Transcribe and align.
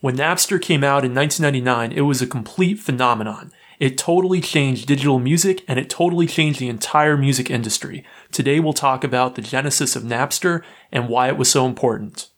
When 0.00 0.18
Napster 0.18 0.60
came 0.60 0.84
out 0.84 1.06
in 1.06 1.14
1999, 1.14 1.92
it 1.92 2.02
was 2.02 2.20
a 2.20 2.26
complete 2.26 2.78
phenomenon. 2.78 3.50
It 3.80 3.96
totally 3.96 4.42
changed 4.42 4.86
digital 4.86 5.18
music 5.18 5.64
and 5.66 5.78
it 5.78 5.88
totally 5.88 6.26
changed 6.26 6.60
the 6.60 6.68
entire 6.68 7.16
music 7.16 7.50
industry. 7.50 8.04
Today 8.30 8.60
we'll 8.60 8.74
talk 8.74 9.04
about 9.04 9.36
the 9.36 9.42
genesis 9.42 9.96
of 9.96 10.02
Napster 10.02 10.62
and 10.92 11.08
why 11.08 11.28
it 11.28 11.38
was 11.38 11.50
so 11.50 11.64
important. 11.64 12.28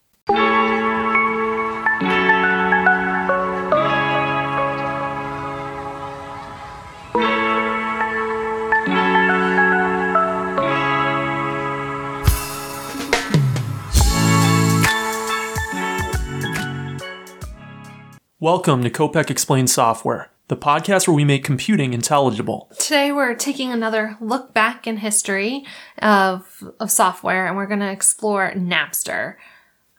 Welcome 18.41 18.83
to 18.83 18.89
Kopec 18.89 19.29
Explains 19.29 19.73
Software, 19.73 20.29
the 20.47 20.55
podcast 20.55 21.09
where 21.09 21.13
we 21.13 21.25
make 21.25 21.43
computing 21.43 21.93
intelligible. 21.93 22.71
Today 22.79 23.11
we're 23.11 23.35
taking 23.35 23.73
another 23.73 24.15
look 24.21 24.53
back 24.53 24.87
in 24.87 24.95
history 24.95 25.65
of, 26.01 26.63
of 26.79 26.89
software 26.89 27.47
and 27.47 27.57
we're 27.57 27.67
going 27.67 27.81
to 27.81 27.91
explore 27.91 28.53
Napster. 28.53 29.35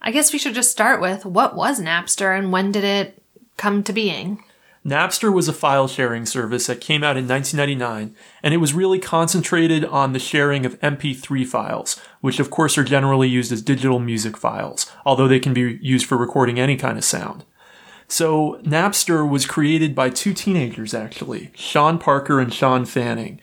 I 0.01 0.11
guess 0.11 0.33
we 0.33 0.39
should 0.39 0.55
just 0.55 0.71
start 0.71 1.03
with 1.03 1.27
what 1.27 1.55
was 1.55 1.83
Napster 1.83 2.35
and 2.35 2.51
when 2.51 2.73
did 2.73 2.83
it 2.83 3.23
come 3.59 3.83
to 3.83 3.93
being? 3.93 4.43
Napster 4.87 5.31
was 5.31 5.47
a 5.47 5.53
file 5.53 5.87
sharing 5.87 6.25
service 6.25 6.67
that 6.67 6.81
came 6.81 7.05
out 7.05 7.19
in 7.19 7.29
1999, 7.29 8.17
and 8.43 8.55
it 8.55 8.57
was 8.57 8.73
really 8.73 8.99
concentrated 8.99 9.85
on 9.85 10.15
the 10.15 10.19
sharing 10.19 10.65
of 10.65 10.81
MP3 10.81 11.47
files, 11.47 12.01
which 12.23 12.41
of 12.41 12.49
course 12.49 12.79
are 12.79 12.85
generally 12.85 13.29
used 13.29 13.53
as 13.53 13.61
digital 13.61 13.99
music 13.99 14.39
files, 14.39 14.91
although 15.05 15.29
they 15.29 15.41
can 15.41 15.53
be 15.53 15.79
used 15.83 16.07
for 16.07 16.17
recording 16.17 16.59
any 16.59 16.79
kind 16.79 16.97
of 16.97 17.05
sound. 17.05 17.45
So 18.11 18.61
Napster 18.65 19.29
was 19.29 19.47
created 19.47 19.95
by 19.95 20.11
two 20.11 20.35
teenagers, 20.35 20.95
actually, 20.95 21.53
Sean 21.55 21.97
Parker 21.97 22.41
and 22.41 22.53
Shawn 22.53 22.85
Fanning. 22.85 23.41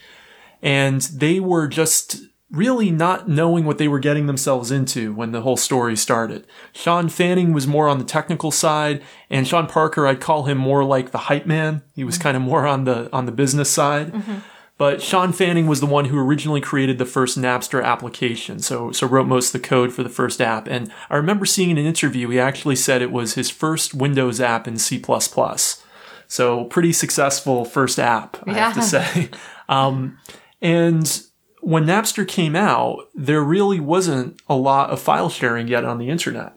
And 0.62 1.02
they 1.04 1.40
were 1.40 1.70
just 1.70 2.18
really 2.52 2.92
not 2.92 3.30
knowing 3.30 3.64
what 3.64 3.78
they 3.78 3.88
were 3.88 4.00
getting 4.00 4.28
themselves 4.28 4.70
into 4.70 5.14
when 5.14 5.32
the 5.32 5.42
whole 5.42 5.56
story 5.56 5.96
started. 5.96 6.46
Shawn 6.74 7.08
Fanning 7.08 7.54
was 7.54 7.66
more 7.66 7.88
on 7.88 7.98
the 7.98 8.04
technical 8.04 8.52
side, 8.52 9.02
and 9.30 9.48
Sean 9.48 9.68
Parker, 9.68 10.06
I'd 10.06 10.20
call 10.20 10.44
him 10.44 10.58
more 10.58 10.84
like 10.84 11.12
the 11.12 11.18
hype 11.18 11.46
man. 11.46 11.82
He 11.96 12.04
was 12.04 12.18
kind 12.18 12.36
of 12.36 12.44
more 12.44 12.68
on 12.68 12.84
the 12.84 13.10
on 13.14 13.26
the 13.26 13.32
business 13.32 13.70
side. 13.70 14.12
Mm-hmm. 14.12 14.38
But 14.78 15.02
Shawn 15.02 15.34
Fanning 15.34 15.66
was 15.66 15.80
the 15.80 15.88
one 15.88 16.06
who 16.06 16.20
originally 16.20 16.62
created 16.62 17.00
the 17.00 17.06
first 17.06 17.38
Napster 17.38 17.84
application, 17.84 18.60
so 18.60 18.92
so 18.92 19.08
wrote 19.08 19.28
most 19.28 19.54
of 19.54 19.62
the 19.62 19.68
code 19.68 19.92
for 19.92 20.04
the 20.04 20.10
first 20.10 20.40
app. 20.40 20.68
And 20.68 20.92
I 21.10 21.16
remember 21.16 21.46
seeing 21.46 21.72
in 21.72 21.78
an 21.80 21.86
interview 21.86 22.30
he 22.30 22.40
actually 22.40 22.76
said 22.76 23.02
it 23.02 23.12
was 23.12 23.34
his 23.34 23.50
first 23.50 23.96
Windows 23.96 24.40
app 24.40 24.68
in 24.68 24.78
C++. 24.78 25.04
So 26.28 26.66
pretty 26.66 26.94
successful 26.94 27.66
first 27.66 28.00
app, 28.00 28.38
I 28.46 28.52
yeah. 28.52 28.72
have 28.72 28.76
to 28.76 28.82
say. 28.82 29.30
Um, 29.70 30.18
and 30.62 31.24
when 31.60 31.86
Napster 31.86 32.26
came 32.26 32.56
out, 32.56 33.10
there 33.14 33.42
really 33.42 33.82
wasn't 33.82 34.42
a 34.48 34.56
lot 34.56 34.92
of 34.92 35.02
file 35.02 35.28
sharing 35.28 35.68
yet 35.68 35.84
on 35.84 35.98
the 35.98 36.10
internet. 36.10 36.57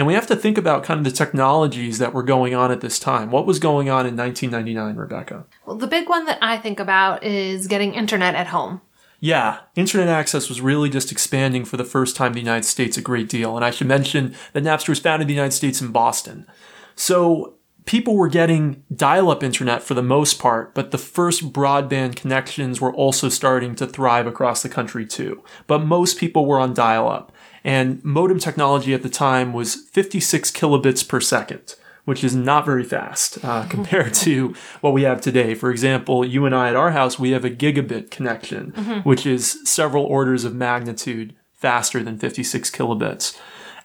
And 0.00 0.06
we 0.06 0.14
have 0.14 0.26
to 0.28 0.34
think 0.34 0.56
about 0.56 0.82
kind 0.82 0.96
of 0.96 1.04
the 1.04 1.10
technologies 1.10 1.98
that 1.98 2.14
were 2.14 2.22
going 2.22 2.54
on 2.54 2.72
at 2.72 2.80
this 2.80 2.98
time. 2.98 3.30
What 3.30 3.44
was 3.44 3.58
going 3.58 3.90
on 3.90 4.06
in 4.06 4.16
1999, 4.16 4.96
Rebecca? 4.96 5.44
Well, 5.66 5.76
the 5.76 5.86
big 5.86 6.08
one 6.08 6.24
that 6.24 6.38
I 6.40 6.56
think 6.56 6.80
about 6.80 7.22
is 7.22 7.66
getting 7.66 7.92
internet 7.92 8.34
at 8.34 8.46
home. 8.46 8.80
Yeah, 9.20 9.58
internet 9.76 10.08
access 10.08 10.48
was 10.48 10.62
really 10.62 10.88
just 10.88 11.12
expanding 11.12 11.66
for 11.66 11.76
the 11.76 11.84
first 11.84 12.16
time 12.16 12.28
in 12.28 12.32
the 12.32 12.40
United 12.40 12.64
States 12.64 12.96
a 12.96 13.02
great 13.02 13.28
deal. 13.28 13.56
And 13.56 13.62
I 13.62 13.70
should 13.70 13.88
mention 13.88 14.34
that 14.54 14.64
Napster 14.64 14.88
was 14.88 15.00
founded 15.00 15.24
in 15.24 15.28
the 15.28 15.34
United 15.34 15.52
States 15.52 15.82
in 15.82 15.92
Boston. 15.92 16.46
So 16.94 17.58
people 17.84 18.16
were 18.16 18.28
getting 18.28 18.82
dial 18.94 19.30
up 19.30 19.42
internet 19.42 19.82
for 19.82 19.92
the 19.92 20.02
most 20.02 20.38
part, 20.38 20.74
but 20.74 20.92
the 20.92 20.98
first 20.98 21.52
broadband 21.52 22.16
connections 22.16 22.80
were 22.80 22.94
also 22.94 23.28
starting 23.28 23.74
to 23.74 23.86
thrive 23.86 24.26
across 24.26 24.62
the 24.62 24.70
country 24.70 25.04
too. 25.04 25.44
But 25.66 25.80
most 25.80 26.16
people 26.16 26.46
were 26.46 26.58
on 26.58 26.72
dial 26.72 27.06
up. 27.06 27.32
And 27.64 28.02
modem 28.04 28.38
technology 28.38 28.94
at 28.94 29.02
the 29.02 29.08
time 29.08 29.52
was 29.52 29.74
56 29.74 30.50
kilobits 30.50 31.06
per 31.06 31.20
second, 31.20 31.74
which 32.04 32.24
is 32.24 32.34
not 32.34 32.64
very 32.64 32.84
fast 32.84 33.44
uh, 33.44 33.66
compared 33.70 34.14
to 34.14 34.54
what 34.80 34.92
we 34.92 35.02
have 35.02 35.20
today. 35.20 35.54
For 35.54 35.70
example, 35.70 36.24
you 36.24 36.46
and 36.46 36.54
I 36.54 36.70
at 36.70 36.76
our 36.76 36.92
house, 36.92 37.18
we 37.18 37.30
have 37.30 37.44
a 37.44 37.50
gigabit 37.50 38.10
connection, 38.10 38.72
mm-hmm. 38.72 39.08
which 39.08 39.26
is 39.26 39.58
several 39.64 40.04
orders 40.04 40.44
of 40.44 40.54
magnitude 40.54 41.34
faster 41.52 42.02
than 42.02 42.18
56 42.18 42.70
kilobits. 42.70 43.38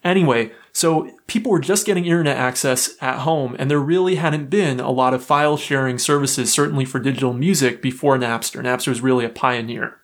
Anyway, 0.04 0.52
so 0.72 1.10
people 1.26 1.52
were 1.52 1.60
just 1.60 1.86
getting 1.86 2.06
internet 2.06 2.38
access 2.38 2.92
at 3.02 3.20
home, 3.20 3.56
and 3.58 3.72
there 3.72 3.80
really 3.80 4.16
hadn't 4.16 4.52
been 4.52 4.80
a 4.80 4.92
lot 4.92 5.16
of 5.16 5.24
file 5.24 5.58
sharing 5.58 5.98
services, 5.98 6.54
certainly 6.54 6.86
for 6.86 7.00
digital 7.00 7.34
music, 7.34 7.82
before 7.82 8.18
Napster. 8.18 8.62
Napster 8.62 8.90
was 8.90 9.02
really 9.02 9.26
a 9.26 9.30
pioneer. 9.30 9.98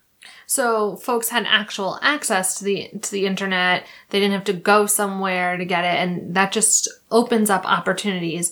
So 0.52 0.98
folks 0.98 1.30
had 1.30 1.46
actual 1.48 1.98
access 2.02 2.60
to 2.60 2.66
the 2.66 2.90
to 3.04 3.12
the 3.12 3.26
internet. 3.26 3.86
They 4.10 4.20
didn't 4.20 4.34
have 4.34 4.44
to 4.44 4.54
go 4.54 4.86
somewhere 4.86 5.56
to 5.56 5.64
get 5.64 5.86
it, 5.86 5.98
and 5.98 6.36
that 6.36 6.52
just 6.52 6.90
opens 7.10 7.50
up 7.50 7.64
opportunities. 7.64 8.52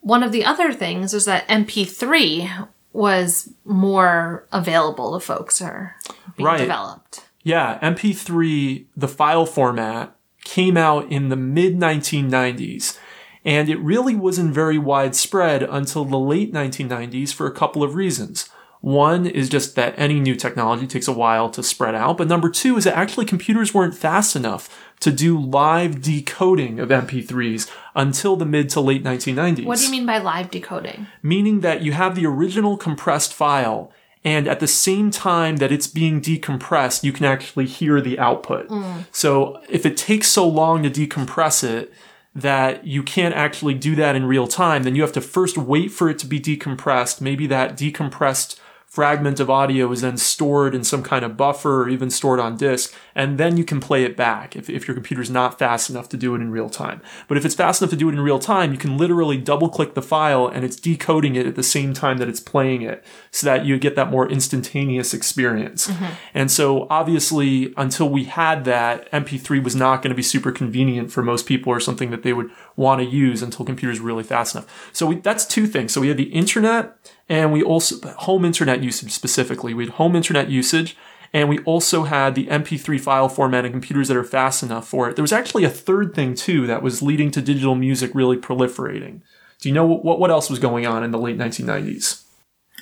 One 0.00 0.22
of 0.22 0.32
the 0.32 0.46
other 0.46 0.72
things 0.72 1.12
is 1.12 1.26
that 1.26 1.46
MP3 1.46 2.68
was 2.94 3.52
more 3.66 4.46
available 4.50 5.12
to 5.12 5.20
folks 5.22 5.60
or 5.60 5.94
being 6.38 6.46
right. 6.46 6.56
developed. 6.56 7.26
Yeah, 7.42 7.78
MP3, 7.82 8.86
the 8.96 9.06
file 9.06 9.44
format, 9.44 10.16
came 10.44 10.78
out 10.78 11.12
in 11.12 11.28
the 11.28 11.36
mid 11.36 11.76
1990s. 11.76 12.98
And 13.44 13.68
it 13.68 13.78
really 13.80 14.14
wasn't 14.14 14.54
very 14.54 14.78
widespread 14.78 15.64
until 15.64 16.06
the 16.06 16.18
late 16.18 16.54
1990s 16.54 17.34
for 17.34 17.46
a 17.46 17.52
couple 17.52 17.82
of 17.82 17.94
reasons. 17.94 18.48
One 18.80 19.26
is 19.26 19.48
just 19.48 19.76
that 19.76 19.94
any 19.98 20.20
new 20.20 20.34
technology 20.34 20.86
takes 20.86 21.06
a 21.06 21.12
while 21.12 21.50
to 21.50 21.62
spread 21.62 21.94
out. 21.94 22.16
But 22.16 22.28
number 22.28 22.48
two 22.48 22.76
is 22.76 22.84
that 22.84 22.96
actually 22.96 23.26
computers 23.26 23.74
weren't 23.74 23.94
fast 23.94 24.34
enough 24.34 24.74
to 25.00 25.12
do 25.12 25.38
live 25.38 26.00
decoding 26.00 26.80
of 26.80 26.88
MP3s 26.88 27.70
until 27.94 28.36
the 28.36 28.46
mid 28.46 28.70
to 28.70 28.80
late 28.80 29.04
1990s. 29.04 29.64
What 29.66 29.78
do 29.78 29.84
you 29.84 29.90
mean 29.90 30.06
by 30.06 30.18
live 30.18 30.50
decoding? 30.50 31.08
Meaning 31.22 31.60
that 31.60 31.82
you 31.82 31.92
have 31.92 32.14
the 32.14 32.26
original 32.26 32.76
compressed 32.76 33.34
file 33.34 33.92
and 34.24 34.46
at 34.46 34.60
the 34.60 34.66
same 34.66 35.10
time 35.10 35.56
that 35.56 35.72
it's 35.72 35.86
being 35.86 36.20
decompressed, 36.20 37.02
you 37.02 37.12
can 37.12 37.24
actually 37.24 37.66
hear 37.66 38.00
the 38.00 38.18
output. 38.18 38.68
Mm. 38.68 39.06
So 39.12 39.62
if 39.68 39.86
it 39.86 39.96
takes 39.96 40.28
so 40.28 40.46
long 40.46 40.82
to 40.82 40.90
decompress 40.90 41.64
it, 41.64 41.92
that 42.34 42.86
you 42.86 43.02
can't 43.02 43.34
actually 43.34 43.74
do 43.74 43.96
that 43.96 44.14
in 44.14 44.24
real 44.24 44.46
time, 44.46 44.84
then 44.84 44.94
you 44.94 45.02
have 45.02 45.12
to 45.12 45.20
first 45.20 45.58
wait 45.58 45.90
for 45.90 46.08
it 46.08 46.18
to 46.20 46.26
be 46.26 46.38
decompressed. 46.38 47.20
Maybe 47.20 47.46
that 47.48 47.76
decompressed 47.76 48.58
fragment 48.90 49.38
of 49.38 49.48
audio 49.48 49.92
is 49.92 50.00
then 50.00 50.16
stored 50.16 50.74
in 50.74 50.82
some 50.82 51.00
kind 51.00 51.24
of 51.24 51.36
buffer 51.36 51.84
or 51.84 51.88
even 51.88 52.10
stored 52.10 52.40
on 52.40 52.56
disk, 52.56 52.92
and 53.14 53.38
then 53.38 53.56
you 53.56 53.64
can 53.64 53.78
play 53.78 54.02
it 54.02 54.16
back 54.16 54.56
if, 54.56 54.68
if 54.68 54.88
your 54.88 54.96
computer's 54.96 55.30
not 55.30 55.60
fast 55.60 55.88
enough 55.88 56.08
to 56.08 56.16
do 56.16 56.34
it 56.34 56.40
in 56.40 56.50
real 56.50 56.68
time. 56.68 57.00
But 57.28 57.38
if 57.38 57.44
it's 57.44 57.54
fast 57.54 57.80
enough 57.80 57.90
to 57.90 57.96
do 57.96 58.08
it 58.08 58.14
in 58.14 58.20
real 58.20 58.40
time, 58.40 58.72
you 58.72 58.78
can 58.78 58.98
literally 58.98 59.36
double 59.36 59.68
click 59.68 59.94
the 59.94 60.02
file 60.02 60.48
and 60.48 60.64
it's 60.64 60.74
decoding 60.74 61.36
it 61.36 61.46
at 61.46 61.54
the 61.54 61.62
same 61.62 61.94
time 61.94 62.18
that 62.18 62.28
it's 62.28 62.40
playing 62.40 62.82
it 62.82 63.04
so 63.30 63.46
that 63.46 63.64
you 63.64 63.78
get 63.78 63.94
that 63.94 64.10
more 64.10 64.28
instantaneous 64.28 65.14
experience. 65.14 65.86
Mm-hmm. 65.86 66.06
And 66.34 66.50
so 66.50 66.88
obviously, 66.90 67.72
until 67.76 68.08
we 68.08 68.24
had 68.24 68.64
that, 68.64 69.08
MP3 69.12 69.62
was 69.62 69.76
not 69.76 70.02
going 70.02 70.10
to 70.10 70.16
be 70.16 70.22
super 70.22 70.50
convenient 70.50 71.12
for 71.12 71.22
most 71.22 71.46
people 71.46 71.72
or 71.72 71.78
something 71.78 72.10
that 72.10 72.24
they 72.24 72.32
would 72.32 72.50
want 72.74 73.00
to 73.00 73.06
use 73.06 73.40
until 73.40 73.64
computers 73.64 74.00
were 74.00 74.08
really 74.08 74.24
fast 74.24 74.56
enough. 74.56 74.90
So 74.92 75.06
we, 75.06 75.14
that's 75.16 75.46
two 75.46 75.68
things. 75.68 75.92
So 75.92 76.00
we 76.00 76.08
had 76.08 76.16
the 76.16 76.32
internet 76.32 76.96
and 77.30 77.52
we 77.52 77.62
also, 77.62 77.96
home 78.14 78.44
internet 78.44 78.82
usage 78.82 79.12
specifically, 79.12 79.72
we 79.72 79.84
had 79.84 79.94
home 79.94 80.16
internet 80.16 80.50
usage 80.50 80.96
and 81.32 81.48
we 81.48 81.60
also 81.60 82.02
had 82.02 82.34
the 82.34 82.48
MP3 82.48 83.00
file 83.00 83.28
format 83.28 83.64
and 83.64 83.72
computers 83.72 84.08
that 84.08 84.16
are 84.16 84.24
fast 84.24 84.64
enough 84.64 84.88
for 84.88 85.08
it. 85.08 85.14
There 85.14 85.22
was 85.22 85.32
actually 85.32 85.62
a 85.62 85.70
third 85.70 86.12
thing 86.12 86.34
too 86.34 86.66
that 86.66 86.82
was 86.82 87.02
leading 87.02 87.30
to 87.30 87.40
digital 87.40 87.76
music 87.76 88.10
really 88.14 88.36
proliferating. 88.36 89.20
Do 89.60 89.68
you 89.68 89.74
know 89.74 89.86
what, 89.86 90.18
what 90.18 90.30
else 90.30 90.50
was 90.50 90.58
going 90.58 90.86
on 90.86 91.04
in 91.04 91.12
the 91.12 91.18
late 91.18 91.38
1990s? 91.38 92.24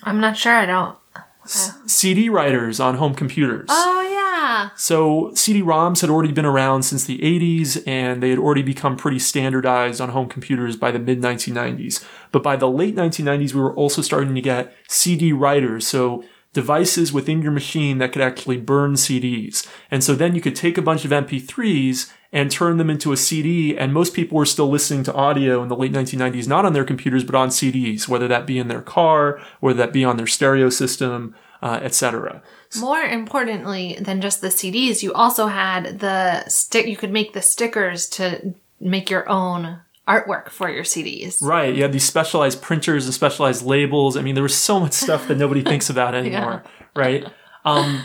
I'm 0.02 0.18
not 0.18 0.36
sure. 0.38 0.54
I 0.54 0.64
don't. 0.64 0.96
C- 1.44 1.72
CD 1.86 2.28
writers 2.30 2.80
on 2.80 2.94
home 2.94 3.14
computers. 3.14 3.66
Oh, 3.68 4.00
yeah. 4.02 4.17
So 4.76 5.32
CD-ROMs 5.34 6.00
had 6.00 6.10
already 6.10 6.32
been 6.32 6.44
around 6.46 6.82
since 6.82 7.04
the 7.04 7.18
80s 7.18 7.86
and 7.86 8.22
they 8.22 8.30
had 8.30 8.38
already 8.38 8.62
become 8.62 8.96
pretty 8.96 9.18
standardized 9.18 10.00
on 10.00 10.10
home 10.10 10.28
computers 10.28 10.76
by 10.76 10.90
the 10.90 10.98
mid 10.98 11.20
1990s. 11.20 12.04
But 12.32 12.42
by 12.42 12.56
the 12.56 12.68
late 12.68 12.96
1990s, 12.96 13.54
we 13.54 13.60
were 13.60 13.74
also 13.74 14.02
starting 14.02 14.34
to 14.34 14.40
get 14.40 14.74
CD 14.88 15.32
writers. 15.32 15.86
So 15.86 16.24
devices 16.52 17.12
within 17.12 17.42
your 17.42 17.52
machine 17.52 17.98
that 17.98 18.12
could 18.12 18.22
actually 18.22 18.56
burn 18.56 18.94
CDs. 18.94 19.66
And 19.90 20.02
so 20.02 20.14
then 20.14 20.34
you 20.34 20.40
could 20.40 20.56
take 20.56 20.78
a 20.78 20.82
bunch 20.82 21.04
of 21.04 21.10
MP3s 21.10 22.10
and 22.32 22.50
turn 22.50 22.78
them 22.78 22.90
into 22.90 23.12
a 23.12 23.16
CD. 23.16 23.76
And 23.76 23.92
most 23.92 24.14
people 24.14 24.36
were 24.36 24.46
still 24.46 24.68
listening 24.68 25.04
to 25.04 25.14
audio 25.14 25.62
in 25.62 25.68
the 25.68 25.76
late 25.76 25.92
1990s, 25.92 26.48
not 26.48 26.64
on 26.64 26.72
their 26.72 26.84
computers, 26.84 27.24
but 27.24 27.34
on 27.34 27.48
CDs, 27.50 28.08
whether 28.08 28.28
that 28.28 28.46
be 28.46 28.58
in 28.58 28.68
their 28.68 28.82
car, 28.82 29.40
whether 29.60 29.78
that 29.78 29.92
be 29.92 30.04
on 30.04 30.16
their 30.16 30.26
stereo 30.26 30.70
system, 30.70 31.34
uh, 31.62 31.81
etc. 31.82 32.43
More 32.78 33.00
importantly 33.00 33.96
than 34.00 34.20
just 34.20 34.40
the 34.40 34.49
CDs, 34.49 35.02
you 35.02 35.12
also 35.12 35.46
had 35.46 36.00
the 36.00 36.46
stick. 36.49 36.87
You 36.87 36.96
could 36.96 37.12
make 37.12 37.32
the 37.32 37.43
stickers 37.43 38.08
to 38.10 38.55
make 38.81 39.10
your 39.10 39.28
own 39.28 39.81
artwork 40.06 40.49
for 40.49 40.70
your 40.70 40.84
CDs. 40.84 41.43
Right. 41.43 41.75
You 41.75 41.82
had 41.82 41.93
these 41.93 42.05
specialized 42.05 42.62
printers 42.62 43.05
and 43.05 43.14
specialized 43.14 43.64
labels. 43.64 44.16
I 44.16 44.22
mean, 44.22 44.34
there 44.34 44.43
was 44.43 44.56
so 44.56 44.81
much 44.81 44.93
stuff 44.93 45.28
that 45.28 45.37
nobody 45.37 45.62
thinks 45.64 45.90
about 45.90 46.14
anymore. 46.14 46.64
Right. 46.96 47.26
Um, 47.64 48.04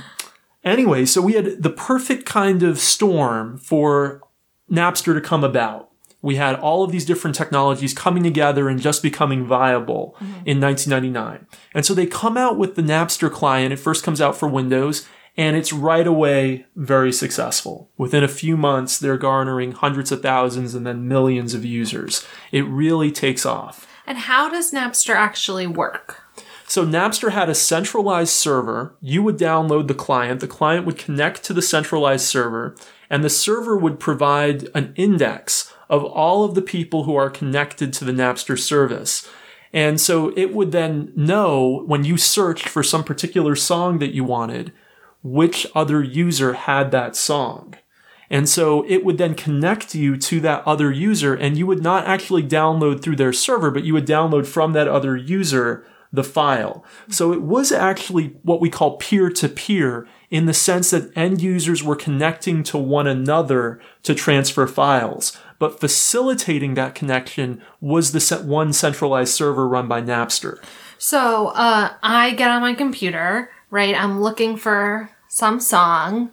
anyway, 0.63 1.05
so 1.05 1.21
we 1.21 1.33
had 1.33 1.63
the 1.63 1.69
perfect 1.69 2.25
kind 2.25 2.61
of 2.61 2.79
storm 2.79 3.57
for 3.57 4.21
Napster 4.69 5.13
to 5.13 5.21
come 5.21 5.43
about. 5.43 5.89
We 6.23 6.37
had 6.37 6.55
all 6.55 6.83
of 6.83 6.91
these 6.91 7.05
different 7.05 7.35
technologies 7.35 7.93
coming 7.93 8.23
together 8.23 8.69
and 8.69 8.81
just 8.81 9.03
becoming 9.03 9.45
viable 9.45 10.15
mm-hmm. 10.15 10.47
in 10.47 10.61
1999. 10.61 11.45
And 11.75 11.85
so 11.85 11.93
they 11.93 12.07
come 12.07 12.37
out 12.37 12.57
with 12.57 12.75
the 12.75 12.81
Napster 12.81 13.29
client. 13.29 13.73
It 13.73 13.77
first 13.77 14.03
comes 14.03 14.21
out 14.21 14.35
for 14.35 14.47
Windows 14.47 15.05
and 15.35 15.57
it's 15.57 15.73
right 15.73 16.07
away 16.07 16.65
very 16.75 17.11
successful. 17.11 17.91
Within 17.97 18.23
a 18.23 18.29
few 18.29 18.55
months, 18.55 18.97
they're 18.97 19.17
garnering 19.17 19.73
hundreds 19.73 20.11
of 20.11 20.21
thousands 20.21 20.73
and 20.73 20.87
then 20.87 21.07
millions 21.07 21.53
of 21.53 21.65
users. 21.65 22.25
It 22.51 22.65
really 22.67 23.11
takes 23.11 23.45
off. 23.45 23.87
And 24.07 24.17
how 24.17 24.49
does 24.49 24.71
Napster 24.71 25.15
actually 25.15 25.67
work? 25.67 26.21
So 26.67 26.85
Napster 26.85 27.31
had 27.31 27.49
a 27.49 27.55
centralized 27.55 28.31
server. 28.31 28.95
You 29.01 29.23
would 29.23 29.37
download 29.37 29.87
the 29.87 29.93
client. 29.93 30.39
The 30.39 30.47
client 30.47 30.85
would 30.85 30.97
connect 30.97 31.43
to 31.43 31.53
the 31.53 31.61
centralized 31.61 32.25
server 32.25 32.75
and 33.09 33.23
the 33.23 33.29
server 33.29 33.77
would 33.77 33.99
provide 33.99 34.69
an 34.73 34.93
index 34.95 35.72
of 35.89 36.03
all 36.03 36.43
of 36.43 36.55
the 36.55 36.61
people 36.61 37.03
who 37.03 37.15
are 37.15 37.29
connected 37.29 37.93
to 37.93 38.05
the 38.05 38.11
Napster 38.11 38.57
service. 38.57 39.27
And 39.71 39.99
so 39.99 40.31
it 40.37 40.53
would 40.53 40.71
then 40.71 41.11
know 41.15 41.83
when 41.87 42.03
you 42.03 42.17
searched 42.17 42.69
for 42.69 42.83
some 42.83 43.03
particular 43.03 43.55
song 43.55 43.99
that 43.99 44.13
you 44.13 44.23
wanted, 44.23 44.71
which 45.23 45.65
other 45.73 46.03
user 46.03 46.53
had 46.53 46.91
that 46.91 47.15
song. 47.15 47.75
And 48.29 48.47
so 48.47 48.83
it 48.87 49.03
would 49.05 49.17
then 49.17 49.35
connect 49.35 49.93
you 49.93 50.17
to 50.17 50.39
that 50.41 50.63
other 50.65 50.91
user 50.91 51.35
and 51.35 51.57
you 51.57 51.67
would 51.67 51.83
not 51.83 52.05
actually 52.05 52.43
download 52.43 53.01
through 53.01 53.17
their 53.17 53.33
server, 53.33 53.69
but 53.71 53.83
you 53.83 53.93
would 53.93 54.07
download 54.07 54.47
from 54.47 54.73
that 54.73 54.87
other 54.87 55.15
user 55.15 55.85
the 56.11 56.23
file. 56.23 56.85
So 57.09 57.33
it 57.33 57.41
was 57.41 57.71
actually 57.71 58.35
what 58.43 58.61
we 58.61 58.69
call 58.69 58.97
peer 58.97 59.31
to 59.31 59.49
peer 59.49 60.07
in 60.29 60.45
the 60.45 60.53
sense 60.53 60.91
that 60.91 61.11
end 61.17 61.41
users 61.41 61.83
were 61.83 61.95
connecting 61.95 62.63
to 62.63 62.77
one 62.77 63.07
another 63.07 63.79
to 64.03 64.13
transfer 64.13 64.67
files. 64.67 65.37
But 65.59 65.79
facilitating 65.79 66.73
that 66.75 66.95
connection 66.95 67.61
was 67.79 68.11
the 68.11 68.43
one 68.43 68.73
centralized 68.73 69.33
server 69.33 69.67
run 69.67 69.87
by 69.87 70.01
Napster. 70.01 70.63
So 70.97 71.47
uh, 71.49 71.93
I 72.01 72.31
get 72.31 72.49
on 72.49 72.61
my 72.61 72.73
computer, 72.73 73.49
right? 73.69 73.95
I'm 73.95 74.21
looking 74.21 74.57
for 74.57 75.09
some 75.27 75.59
song. 75.59 76.31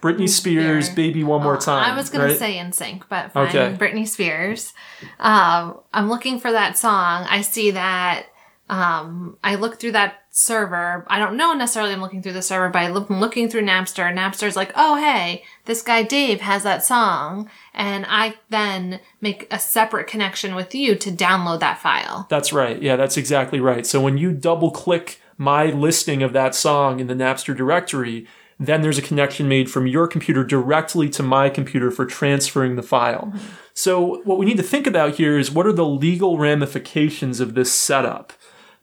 Britney 0.00 0.28
Spears, 0.28 0.88
"Baby 0.90 1.22
One 1.22 1.42
More 1.42 1.56
Time." 1.56 1.92
I 1.92 1.96
was 1.96 2.10
gonna 2.10 2.24
right? 2.24 2.36
say 2.36 2.70
Sync," 2.72 3.08
but 3.08 3.32
fine. 3.32 3.48
Okay. 3.48 3.76
Britney 3.78 4.06
Spears. 4.06 4.74
Um, 5.20 5.80
I'm 5.92 6.08
looking 6.08 6.40
for 6.40 6.50
that 6.50 6.76
song. 6.76 7.24
I 7.30 7.40
see 7.42 7.70
that. 7.70 8.26
Um, 8.68 9.38
I 9.44 9.54
look 9.54 9.78
through 9.78 9.92
that 9.92 10.22
server. 10.30 11.04
I 11.08 11.18
don't 11.18 11.36
know 11.36 11.52
necessarily 11.52 11.92
I'm 11.92 12.00
looking 12.00 12.22
through 12.22 12.32
the 12.32 12.42
server, 12.42 12.68
but 12.68 12.82
I 12.82 12.88
look, 12.88 13.08
I'm 13.08 13.20
looking 13.20 13.48
through 13.48 13.62
Napster. 13.62 14.12
Napster's 14.12 14.56
like, 14.56 14.72
oh 14.74 14.96
hey, 14.96 15.44
this 15.66 15.82
guy 15.82 16.02
Dave 16.02 16.40
has 16.40 16.64
that 16.64 16.84
song, 16.84 17.48
and 17.72 18.04
I 18.08 18.34
then 18.50 19.00
make 19.20 19.46
a 19.52 19.58
separate 19.58 20.08
connection 20.08 20.54
with 20.54 20.74
you 20.74 20.96
to 20.96 21.10
download 21.12 21.60
that 21.60 21.78
file. 21.78 22.26
That's 22.28 22.52
right. 22.52 22.80
Yeah, 22.82 22.96
that's 22.96 23.16
exactly 23.16 23.60
right. 23.60 23.86
So 23.86 24.00
when 24.00 24.18
you 24.18 24.32
double 24.32 24.70
click 24.70 25.20
my 25.38 25.66
listing 25.66 26.22
of 26.22 26.32
that 26.32 26.54
song 26.54 26.98
in 26.98 27.06
the 27.06 27.14
Napster 27.14 27.56
directory, 27.56 28.26
then 28.58 28.80
there's 28.80 28.98
a 28.98 29.02
connection 29.02 29.48
made 29.48 29.70
from 29.70 29.86
your 29.86 30.08
computer 30.08 30.42
directly 30.42 31.08
to 31.10 31.22
my 31.22 31.50
computer 31.50 31.90
for 31.90 32.06
transferring 32.06 32.76
the 32.76 32.82
file. 32.82 33.32
So 33.74 34.22
what 34.24 34.38
we 34.38 34.46
need 34.46 34.56
to 34.56 34.62
think 34.62 34.86
about 34.86 35.16
here 35.16 35.38
is 35.38 35.50
what 35.50 35.66
are 35.66 35.72
the 35.72 35.84
legal 35.84 36.38
ramifications 36.38 37.38
of 37.38 37.54
this 37.54 37.70
setup? 37.70 38.32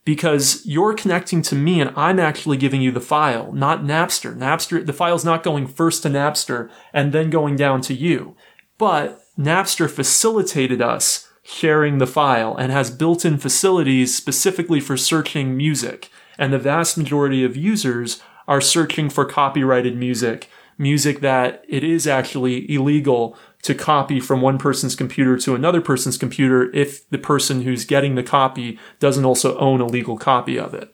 Because 0.05 0.65
you're 0.65 0.93
connecting 0.93 1.41
to 1.43 1.55
me 1.55 1.79
and 1.79 1.93
I'm 1.95 2.19
actually 2.19 2.57
giving 2.57 2.81
you 2.81 2.91
the 2.91 2.99
file, 2.99 3.53
not 3.53 3.83
Napster. 3.83 4.35
Napster, 4.35 4.85
the 4.85 4.91
file's 4.91 5.23
not 5.23 5.43
going 5.43 5.67
first 5.67 6.03
to 6.03 6.09
Napster 6.09 6.69
and 6.91 7.13
then 7.13 7.29
going 7.29 7.55
down 7.55 7.81
to 7.81 7.93
you. 7.93 8.35
But 8.77 9.21
Napster 9.37 9.89
facilitated 9.89 10.81
us 10.81 11.29
sharing 11.43 11.97
the 11.97 12.07
file 12.07 12.55
and 12.55 12.71
has 12.71 12.91
built-in 12.91 13.37
facilities 13.37 14.15
specifically 14.15 14.79
for 14.79 14.97
searching 14.97 15.55
music. 15.55 16.09
And 16.37 16.51
the 16.51 16.59
vast 16.59 16.97
majority 16.97 17.43
of 17.43 17.55
users 17.55 18.21
are 18.47 18.61
searching 18.61 19.09
for 19.09 19.25
copyrighted 19.25 19.95
music, 19.95 20.49
music 20.83 21.21
that 21.21 21.65
it 21.67 21.83
is 21.83 22.05
actually 22.05 22.71
illegal 22.71 23.35
to 23.63 23.73
copy 23.73 24.19
from 24.19 24.41
one 24.41 24.57
person's 24.57 24.95
computer 24.95 25.37
to 25.37 25.55
another 25.55 25.81
person's 25.81 26.17
computer 26.17 26.69
if 26.75 27.09
the 27.09 27.17
person 27.17 27.61
who's 27.61 27.85
getting 27.85 28.15
the 28.15 28.23
copy 28.23 28.77
doesn't 28.99 29.25
also 29.25 29.57
own 29.57 29.81
a 29.81 29.87
legal 29.87 30.17
copy 30.17 30.59
of 30.59 30.73
it. 30.73 30.93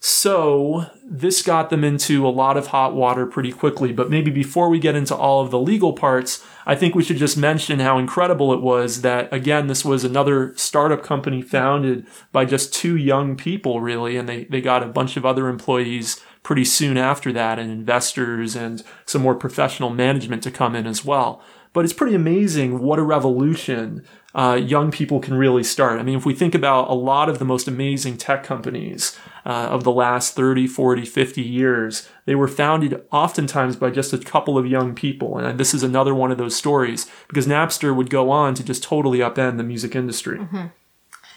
So 0.00 0.86
this 1.04 1.42
got 1.42 1.70
them 1.70 1.84
into 1.84 2.26
a 2.26 2.30
lot 2.30 2.56
of 2.56 2.68
hot 2.68 2.94
water 2.94 3.26
pretty 3.26 3.52
quickly. 3.52 3.92
But 3.92 4.10
maybe 4.10 4.30
before 4.30 4.68
we 4.68 4.78
get 4.78 4.94
into 4.94 5.14
all 5.14 5.40
of 5.40 5.50
the 5.50 5.58
legal 5.58 5.92
parts, 5.92 6.44
I 6.66 6.74
think 6.74 6.94
we 6.94 7.02
should 7.02 7.16
just 7.16 7.36
mention 7.36 7.80
how 7.80 7.98
incredible 7.98 8.52
it 8.52 8.60
was 8.60 9.02
that, 9.02 9.32
again, 9.32 9.66
this 9.66 9.84
was 9.84 10.04
another 10.04 10.52
startup 10.56 11.02
company 11.02 11.42
founded 11.42 12.06
by 12.32 12.44
just 12.44 12.74
two 12.74 12.96
young 12.96 13.36
people, 13.36 13.80
really. 13.80 14.16
And 14.16 14.28
they, 14.28 14.44
they 14.44 14.60
got 14.60 14.82
a 14.82 14.88
bunch 14.88 15.16
of 15.16 15.24
other 15.24 15.48
employees 15.48 16.20
pretty 16.42 16.64
soon 16.64 16.96
after 16.96 17.32
that 17.32 17.58
and 17.58 17.70
investors 17.70 18.54
and 18.54 18.84
some 19.04 19.22
more 19.22 19.34
professional 19.34 19.90
management 19.90 20.42
to 20.44 20.50
come 20.50 20.76
in 20.76 20.86
as 20.86 21.04
well. 21.04 21.42
But 21.76 21.84
it's 21.84 21.92
pretty 21.92 22.14
amazing 22.14 22.78
what 22.78 22.98
a 22.98 23.02
revolution 23.02 24.02
uh, 24.34 24.54
young 24.54 24.90
people 24.90 25.20
can 25.20 25.34
really 25.34 25.62
start. 25.62 26.00
I 26.00 26.04
mean, 26.04 26.16
if 26.16 26.24
we 26.24 26.32
think 26.32 26.54
about 26.54 26.88
a 26.88 26.94
lot 26.94 27.28
of 27.28 27.38
the 27.38 27.44
most 27.44 27.68
amazing 27.68 28.16
tech 28.16 28.44
companies 28.44 29.14
uh, 29.44 29.68
of 29.68 29.84
the 29.84 29.92
last 29.92 30.34
30, 30.34 30.68
40, 30.68 31.04
50 31.04 31.42
years, 31.42 32.08
they 32.24 32.34
were 32.34 32.48
founded 32.48 33.04
oftentimes 33.12 33.76
by 33.76 33.90
just 33.90 34.14
a 34.14 34.18
couple 34.18 34.56
of 34.56 34.66
young 34.66 34.94
people. 34.94 35.36
And 35.36 35.60
this 35.60 35.74
is 35.74 35.82
another 35.82 36.14
one 36.14 36.32
of 36.32 36.38
those 36.38 36.56
stories 36.56 37.10
because 37.28 37.46
Napster 37.46 37.94
would 37.94 38.08
go 38.08 38.30
on 38.30 38.54
to 38.54 38.64
just 38.64 38.82
totally 38.82 39.18
upend 39.18 39.58
the 39.58 39.62
music 39.62 39.94
industry. 39.94 40.38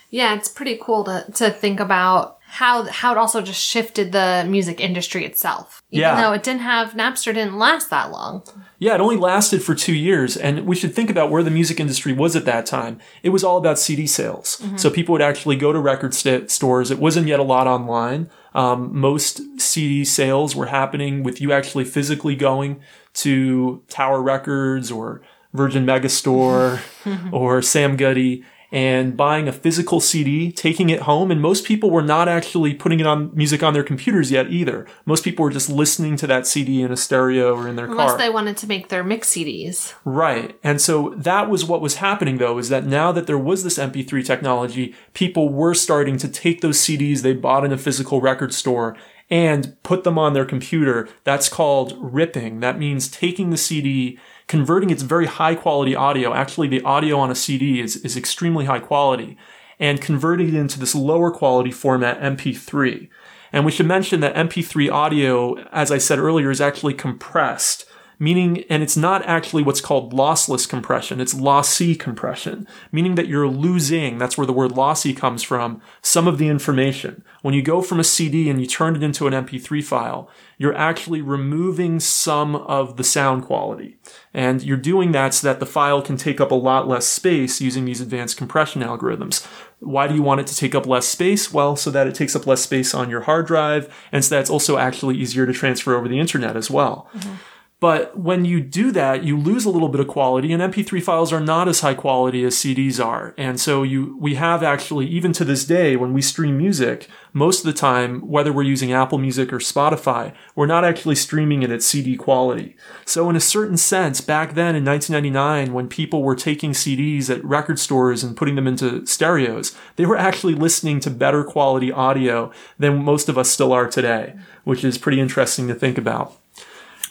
Yeah, 0.10 0.36
it's 0.36 0.48
pretty 0.48 0.80
cool 0.82 1.04
to, 1.04 1.26
to 1.34 1.52
think 1.52 1.82
about 1.82 2.39
how 2.52 2.84
how 2.86 3.12
it 3.12 3.18
also 3.18 3.42
just 3.42 3.62
shifted 3.64 4.12
the 4.12 4.46
music 4.48 4.80
industry 4.82 5.24
itself. 5.24 5.82
Even 5.92 6.02
Yeah. 6.02 6.22
though 6.22 6.34
it 6.34 6.44
didn't 6.44 6.62
have 6.62 6.92
Napster 6.94 7.34
didn't 7.34 7.58
last 7.58 7.90
that 7.92 8.12
long. 8.12 8.44
Yeah, 8.80 8.96
it 8.96 9.02
only 9.02 9.18
lasted 9.18 9.62
for 9.62 9.76
two 9.76 9.94
years, 9.94 10.36
and 10.38 10.66
we 10.66 10.76
should 10.76 10.96
think 10.96 11.10
about 11.10 11.30
where 11.30 11.44
the 11.44 11.52
music 11.52 11.80
industry 11.80 12.14
was 12.14 12.36
at 12.36 12.46
that 12.46 12.66
time. 12.66 13.00
It 13.24 13.30
was 13.30 13.44
all 13.44 13.58
about 13.58 13.78
CD 13.78 14.08
sales. 14.08 14.62
So 14.78 14.90
people 14.90 15.14
would 15.14 15.22
actually 15.22 15.58
go 15.58 15.72
to 15.74 15.80
record 15.80 16.14
st- 16.14 16.50
stores. 16.50 16.90
It 16.90 16.98
wasn't 17.00 17.28
yet 17.28 17.40
a 17.40 17.44
lot 17.44 17.68
online. 17.68 18.30
Um, 18.56 18.98
most 18.98 19.42
CD 19.60 20.04
sales 20.06 20.56
were 20.56 20.68
happening 20.68 21.24
with 21.24 21.40
you 21.42 21.52
actually 21.52 21.84
physically 21.86 22.36
going 22.36 22.80
to 23.16 23.84
Tower 23.90 24.22
Records 24.22 24.92
or 24.92 25.22
Virgin 25.54 25.86
Megastore 25.86 26.80
or 27.32 27.62
Sam 27.62 27.96
Goody 27.98 28.44
and 28.72 29.18
buying 29.18 29.48
a 29.48 29.52
physical 29.52 30.00
CD, 30.00 30.52
taking 30.52 30.90
it 30.90 31.02
home. 31.02 31.32
And 31.32 31.42
most 31.42 31.66
people 31.66 31.90
were 31.90 32.04
not 32.04 32.28
actually 32.28 32.74
putting 32.74 33.00
it 33.00 33.08
on 33.08 33.32
music 33.36 33.64
on 33.64 33.74
their 33.74 33.84
computers 33.84 34.32
yet 34.32 34.52
either. 34.52 34.86
Most 35.06 35.24
people 35.24 35.44
were 35.44 35.52
just 35.52 35.70
listening 35.70 36.16
to 36.18 36.28
that 36.28 36.46
CD 36.46 36.82
in 36.82 36.92
a 36.92 36.98
stereo 36.98 37.56
or 37.56 37.68
in 37.68 37.76
their 37.76 37.86
Unless 37.86 38.12
car. 38.12 38.18
they 38.18 38.30
wanted 38.30 38.58
to 38.58 38.68
make 38.68 38.90
their 38.90 39.04
mix 39.04 39.32
CDs. 39.32 39.94
Right. 40.06 40.58
And 40.64 40.80
so 40.80 41.14
that 41.18 41.50
was 41.50 41.66
what 41.66 41.82
was 41.82 41.96
happening 41.96 42.38
though, 42.38 42.58
is 42.58 42.70
that 42.70 42.86
now 42.86 43.12
that 43.12 43.26
there 43.28 43.38
was 43.38 43.64
this 43.64 43.78
MP3 43.78 44.26
technology, 44.26 44.94
people 45.14 45.50
were 45.50 45.74
starting 45.74 46.18
to 46.18 46.28
take 46.28 46.62
those 46.62 46.78
CDs 46.78 47.22
they 47.22 47.34
bought 47.34 47.66
in 47.66 47.72
a 47.72 47.78
physical 47.78 48.22
record 48.22 48.54
store 48.54 48.96
and 49.30 49.76
put 49.84 50.04
them 50.04 50.18
on 50.18 50.34
their 50.34 50.46
computer. 50.46 51.08
That's 51.24 51.50
called 51.50 51.96
ripping. 52.00 52.62
That 52.62 52.80
means 52.80 53.08
taking 53.08 53.50
the 53.50 53.58
CD, 53.58 54.18
converting 54.50 54.90
its 54.90 55.04
very 55.04 55.28
high 55.28 55.56
quality 55.56 55.96
audio. 55.96 56.34
Actually, 56.34 56.68
the 56.68 56.82
audio 56.82 57.20
on 57.20 57.32
a 57.32 57.36
CD 57.36 57.80
is, 57.80 57.96
is 57.98 58.18
extremely 58.18 58.66
high 58.66 58.80
quality 58.80 59.38
and 59.80 60.02
converting 60.02 60.50
it 60.50 60.56
into 60.56 60.80
this 60.80 60.96
lower 60.96 61.32
quality 61.32 61.72
format 61.72 62.20
MP3. 62.20 63.08
And 63.54 63.64
we 63.64 63.72
should 63.72 63.86
mention 63.86 64.20
that 64.22 64.36
MP3 64.36 64.92
audio, 64.92 65.56
as 65.70 65.92
I 65.92 66.00
said 66.00 66.20
earlier, 66.20 66.50
is 66.50 66.60
actually 66.60 66.96
compressed 66.96 67.86
meaning, 68.20 68.66
and 68.70 68.84
it's 68.84 68.98
not 68.98 69.26
actually 69.26 69.64
what's 69.64 69.82
called 69.82 70.14
lossless 70.14 70.68
compression, 70.68 71.22
it's 71.22 71.34
lossy 71.34 71.96
compression, 71.96 72.68
meaning 72.92 73.16
that 73.16 73.28
you're 73.28 73.48
losing, 73.48 74.18
that's 74.18 74.38
where 74.38 74.46
the 74.46 74.54
word 74.54 74.74
lossy 74.74 75.14
comes 75.14 75.42
from, 75.42 75.82
some 76.02 76.28
of 76.28 76.38
the 76.38 76.50
information. 76.50 77.24
When 77.42 77.54
you 77.54 77.62
go 77.62 77.82
from 77.82 78.00
a 78.00 78.04
CD 78.04 78.50
and 78.50 78.60
you 78.60 78.68
turn 78.68 78.96
it 78.96 79.04
into 79.04 79.26
an 79.26 79.34
MP3 79.34 79.82
file, 79.84 80.30
you're 80.58 80.76
actually 80.76 81.22
removing 81.22 82.02
some 82.02 82.56
of 82.56 82.98
the 82.98 83.04
sound 83.04 83.46
quality. 83.46 83.98
And 84.34 84.62
you're 84.62 84.78
doing 84.78 85.14
that 85.14 85.34
so 85.34 85.48
that 85.48 85.62
the 85.62 85.66
file 85.66 86.02
can 86.02 86.18
take 86.18 86.42
up 86.42 86.52
a 86.52 86.56
lot 86.56 86.88
less 86.88 87.06
space 87.06 87.62
using 87.62 87.86
these 87.86 88.02
advanced 88.02 88.36
compression 88.36 88.82
algorithms. 88.82 89.48
Why 89.80 90.08
do 90.08 90.16
you 90.16 90.22
want 90.22 90.42
it 90.42 90.48
to 90.48 90.56
take 90.56 90.76
up 90.76 90.86
less 90.86 91.08
space? 91.08 91.54
Well, 91.54 91.78
so 91.78 91.90
that 91.92 92.08
it 92.08 92.16
takes 92.16 92.36
up 92.36 92.46
less 92.46 92.62
space 92.62 92.94
on 92.94 93.10
your 93.10 93.22
hard 93.22 93.48
drive, 93.48 93.94
and 94.12 94.26
so 94.26 94.36
that 94.36 94.42
it's 94.42 94.50
also 94.50 94.78
actually 94.78 95.16
easier 95.16 95.46
to 95.46 95.54
transfer 95.54 95.96
over 95.96 96.10
the 96.10 96.20
internet 96.20 96.58
as 96.58 96.70
well. 96.70 97.10
Mm-hmm. 97.16 97.36
But 97.80 98.20
when 98.20 98.44
you 98.44 98.60
do 98.60 98.92
that, 98.92 99.24
you 99.24 99.38
lose 99.38 99.64
a 99.64 99.70
little 99.70 99.88
bit 99.88 100.02
of 100.02 100.08
quality 100.10 100.52
and 100.52 100.62
MP3 100.62 101.02
files 101.02 101.32
are 101.32 101.40
not 101.40 101.70
as 101.70 101.80
high 101.80 101.94
quality 101.94 102.44
as 102.44 102.56
CDs 102.56 103.04
are. 103.04 103.34
And 103.38 103.58
so 103.58 103.84
you, 103.84 104.18
we 104.20 104.36
have 104.36 104.64
actually, 104.64 105.08
even 105.08 105.32
to 105.34 105.46
this 105.46 105.64
day, 105.64 105.96
when 105.96 106.14
we 106.14 106.22
stream 106.22 106.58
music, 106.58 107.08
most 107.32 107.60
of 107.60 107.66
the 107.66 107.74
time, 107.74 108.28
whether 108.28 108.52
we're 108.52 108.64
using 108.64 108.92
Apple 108.92 109.18
Music 109.18 109.54
or 109.54 109.60
Spotify, 109.60 110.34
we're 110.56 110.66
not 110.66 110.84
actually 110.84 111.16
streaming 111.16 111.64
it 111.64 111.72
at 111.72 111.82
CD 111.82 112.18
quality. 112.18 112.76
So 113.06 113.30
in 113.30 113.38
a 113.38 113.42
certain 113.42 113.78
sense, 113.78 114.20
back 114.20 114.56
then 114.56 114.76
in 114.76 114.84
1999, 114.84 115.74
when 115.74 115.88
people 115.88 116.22
were 116.22 116.36
taking 116.36 116.72
CDs 116.72 117.30
at 117.30 117.44
record 117.46 117.80
stores 117.80 118.26
and 118.26 118.36
putting 118.36 118.56
them 118.56 118.68
into 118.68 119.06
stereos, 119.06 119.74
they 119.96 120.06
were 120.06 120.18
actually 120.18 120.54
listening 120.54 121.00
to 121.02 121.10
better 121.10 121.46
quality 121.46 121.94
audio 121.94 122.52
than 122.78 123.06
most 123.06 123.30
of 123.30 123.38
us 123.38 123.50
still 123.50 123.72
are 123.72 123.88
today, 123.88 124.36
which 124.66 124.84
is 124.84 124.98
pretty 124.98 125.22
interesting 125.22 125.70
to 125.70 125.76
think 125.76 125.98
about. 125.98 126.39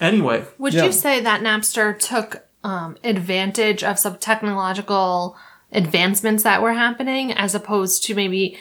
Anyway, 0.01 0.45
Would 0.59 0.75
yeah. 0.75 0.85
you 0.85 0.93
say 0.93 1.21
that 1.21 1.43
Napster 1.43 1.99
took 1.99 2.45
um, 2.65 2.97
advantage 3.05 3.83
of 3.83 3.99
some 3.99 4.17
technological 4.19 5.37
advancements 5.73 6.43
that 6.45 6.63
were 6.63 6.73
happening 6.73 7.33
as 7.33 7.55
opposed 7.55 8.05
to 8.05 8.15
maybe 8.15 8.59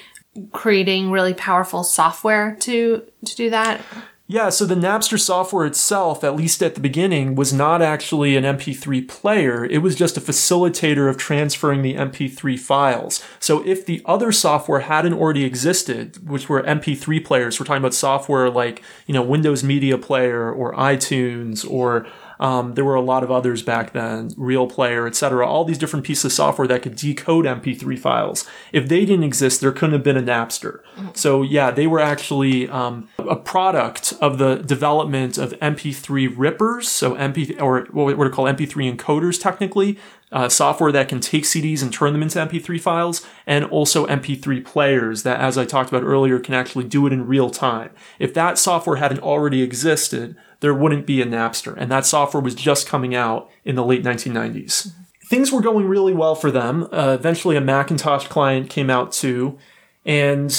creating 0.51 1.11
really 1.11 1.33
powerful 1.33 1.83
software 1.83 2.55
to 2.61 3.03
to 3.25 3.35
do 3.35 3.49
that? 3.49 3.81
Yeah, 4.29 4.49
so 4.49 4.65
the 4.65 4.75
Napster 4.75 5.17
software 5.17 5.65
itself, 5.65 6.21
at 6.21 6.35
least 6.35 6.61
at 6.61 6.75
the 6.75 6.81
beginning, 6.81 7.35
was 7.35 7.53
not 7.53 7.81
actually 7.81 8.35
an 8.35 8.43
MP3 8.43 9.07
player. 9.07 9.63
It 9.63 9.77
was 9.77 9.95
just 9.95 10.17
a 10.17 10.21
facilitator 10.21 11.09
of 11.09 11.15
transferring 11.15 11.81
the 11.81 11.95
MP3 11.95 12.59
files. 12.59 13.23
So 13.39 13.65
if 13.65 13.85
the 13.85 14.01
other 14.03 14.33
software 14.33 14.81
hadn't 14.81 15.13
already 15.13 15.45
existed, 15.45 16.27
which 16.27 16.49
were 16.49 16.61
MP3 16.63 17.23
players, 17.23 17.57
we're 17.57 17.65
talking 17.65 17.81
about 17.81 17.93
software 17.93 18.49
like, 18.49 18.83
you 19.05 19.13
know, 19.13 19.23
Windows 19.23 19.63
Media 19.63 19.97
Player 19.97 20.51
or 20.51 20.73
iTunes 20.73 21.65
or 21.69 22.05
um, 22.39 22.73
there 22.75 22.85
were 22.85 22.95
a 22.95 23.01
lot 23.01 23.23
of 23.23 23.31
others 23.31 23.63
back 23.63 23.93
then, 23.93 24.31
Real 24.37 24.67
Player, 24.67 25.07
etc. 25.07 25.47
All 25.47 25.65
these 25.65 25.77
different 25.77 26.05
pieces 26.05 26.25
of 26.25 26.31
software 26.33 26.67
that 26.67 26.81
could 26.81 26.95
decode 26.95 27.45
MP3 27.45 27.97
files. 27.97 28.47
If 28.71 28.87
they 28.87 29.05
didn't 29.05 29.23
exist, 29.23 29.61
there 29.61 29.71
couldn't 29.71 29.93
have 29.93 30.03
been 30.03 30.17
a 30.17 30.21
Napster. 30.21 30.81
So 31.13 31.41
yeah, 31.41 31.71
they 31.71 31.87
were 31.87 31.99
actually 31.99 32.67
um, 32.69 33.07
a 33.19 33.35
product 33.35 34.13
of 34.21 34.37
the 34.37 34.55
development 34.57 35.37
of 35.37 35.53
MP3 35.53 36.33
rippers, 36.35 36.87
so 36.87 37.15
MP 37.15 37.59
or 37.61 37.87
what 37.91 38.17
we're 38.17 38.29
called 38.29 38.49
MP3 38.49 38.95
encoders 38.95 39.41
technically. 39.41 39.97
Uh, 40.29 40.49
software 40.49 40.91
that 40.91 41.07
can 41.07 41.21
take 41.21 41.45
CDs 41.45 41.81
and 41.81 41.93
turn 41.93 42.11
them 42.11 42.21
into 42.21 42.37
MP3 42.37 42.81
files, 42.81 43.25
and 43.45 43.63
also 43.65 44.05
MP3 44.07 44.63
players 44.65 45.23
that, 45.23 45.39
as 45.39 45.57
I 45.57 45.63
talked 45.63 45.89
about 45.89 46.03
earlier, 46.03 46.37
can 46.37 46.53
actually 46.53 46.83
do 46.83 47.07
it 47.07 47.13
in 47.13 47.27
real 47.27 47.49
time. 47.49 47.91
If 48.19 48.33
that 48.33 48.57
software 48.57 48.97
hadn't 48.97 49.21
already 49.21 49.61
existed, 49.61 50.35
there 50.59 50.73
wouldn't 50.73 51.05
be 51.05 51.21
a 51.21 51.25
Napster. 51.25 51.73
And 51.77 51.89
that 51.91 52.05
software 52.05 52.43
was 52.43 52.55
just 52.55 52.87
coming 52.87 53.15
out 53.15 53.49
in 53.63 53.75
the 53.75 53.85
late 53.85 54.03
1990s. 54.03 54.91
Things 55.29 55.51
were 55.51 55.61
going 55.61 55.87
really 55.87 56.13
well 56.13 56.35
for 56.35 56.51
them. 56.51 56.89
Uh, 56.91 57.15
eventually, 57.17 57.55
a 57.55 57.61
Macintosh 57.61 58.27
client 58.27 58.69
came 58.69 58.89
out 58.89 59.13
too, 59.13 59.57
and 60.05 60.49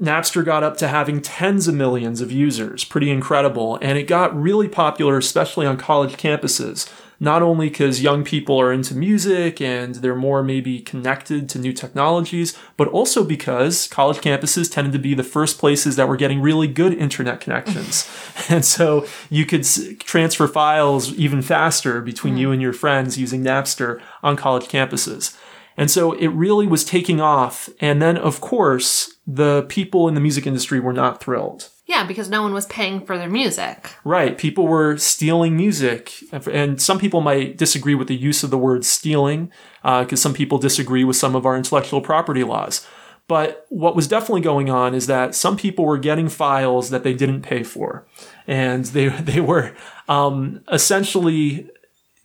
Napster 0.00 0.44
got 0.44 0.62
up 0.62 0.76
to 0.78 0.88
having 0.88 1.20
tens 1.20 1.68
of 1.68 1.74
millions 1.74 2.20
of 2.20 2.32
users. 2.32 2.84
Pretty 2.84 3.10
incredible. 3.10 3.78
And 3.80 3.96
it 3.96 4.04
got 4.04 4.38
really 4.38 4.68
popular, 4.68 5.18
especially 5.18 5.66
on 5.66 5.76
college 5.76 6.16
campuses 6.16 6.90
not 7.24 7.42
only 7.42 7.68
because 7.68 8.02
young 8.02 8.22
people 8.22 8.60
are 8.60 8.72
into 8.72 8.94
music 8.94 9.60
and 9.60 9.96
they're 9.96 10.14
more 10.14 10.42
maybe 10.42 10.80
connected 10.80 11.48
to 11.48 11.58
new 11.58 11.72
technologies, 11.72 12.56
but 12.76 12.88
also 12.88 13.24
because 13.24 13.88
college 13.88 14.18
campuses 14.18 14.70
tended 14.70 14.92
to 14.92 14.98
be 14.98 15.14
the 15.14 15.24
first 15.24 15.58
places 15.58 15.96
that 15.96 16.06
were 16.06 16.16
getting 16.16 16.40
really 16.40 16.68
good 16.68 16.92
internet 16.92 17.40
connections. 17.40 18.08
and 18.48 18.64
so 18.64 19.06
you 19.30 19.46
could 19.46 19.60
s- 19.60 19.80
transfer 20.00 20.46
files 20.46 21.12
even 21.14 21.42
faster 21.42 22.00
between 22.00 22.36
you 22.36 22.48
hmm. 22.48 22.54
and 22.54 22.62
your 22.62 22.72
friends 22.72 23.18
using 23.18 23.42
Napster 23.42 24.00
on 24.22 24.36
college 24.36 24.66
campuses. 24.66 25.36
And 25.76 25.90
so 25.90 26.12
it 26.12 26.28
really 26.28 26.66
was 26.66 26.84
taking 26.84 27.20
off. 27.20 27.68
And 27.80 28.00
then, 28.00 28.16
of 28.16 28.40
course, 28.40 29.16
the 29.26 29.62
people 29.62 30.06
in 30.06 30.14
the 30.14 30.20
music 30.20 30.46
industry 30.46 30.78
were 30.78 30.92
not 30.92 31.20
thrilled. 31.20 31.70
Yeah, 31.86 32.06
because 32.06 32.30
no 32.30 32.40
one 32.40 32.54
was 32.54 32.64
paying 32.66 33.04
for 33.04 33.18
their 33.18 33.28
music. 33.28 33.90
Right. 34.04 34.38
People 34.38 34.66
were 34.66 34.96
stealing 34.96 35.54
music. 35.56 36.14
And 36.50 36.80
some 36.80 36.98
people 36.98 37.20
might 37.20 37.58
disagree 37.58 37.94
with 37.94 38.08
the 38.08 38.16
use 38.16 38.42
of 38.42 38.50
the 38.50 38.56
word 38.58 38.86
stealing, 38.86 39.52
because 39.82 40.12
uh, 40.12 40.16
some 40.16 40.32
people 40.32 40.56
disagree 40.56 41.04
with 41.04 41.16
some 41.16 41.36
of 41.36 41.44
our 41.44 41.56
intellectual 41.56 42.00
property 42.00 42.42
laws. 42.42 42.86
But 43.26 43.66
what 43.68 43.96
was 43.96 44.08
definitely 44.08 44.42
going 44.42 44.70
on 44.70 44.94
is 44.94 45.06
that 45.06 45.34
some 45.34 45.56
people 45.56 45.84
were 45.84 45.98
getting 45.98 46.28
files 46.28 46.90
that 46.90 47.04
they 47.04 47.14
didn't 47.14 47.42
pay 47.42 47.62
for. 47.62 48.06
And 48.46 48.84
they, 48.86 49.08
they 49.08 49.40
were 49.40 49.74
um, 50.08 50.62
essentially 50.72 51.68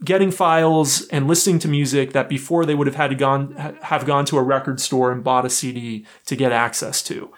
getting 0.03 0.31
files 0.31 1.05
and 1.07 1.27
listening 1.27 1.59
to 1.59 1.67
music 1.67 2.13
that 2.13 2.29
before 2.29 2.65
they 2.65 2.75
would 2.75 2.87
have 2.87 2.95
had 2.95 3.09
to 3.09 3.15
gone, 3.15 3.53
have 3.81 4.05
gone 4.05 4.23
to 4.25 4.37
a 4.37 4.41
record 4.41 4.79
store 4.79 5.11
and 5.11 5.23
bought 5.23 5.45
a 5.45 5.49
CD 5.49 6.05
to 6.25 6.37
get 6.37 6.53
access 6.53 7.03
to. 7.03 7.29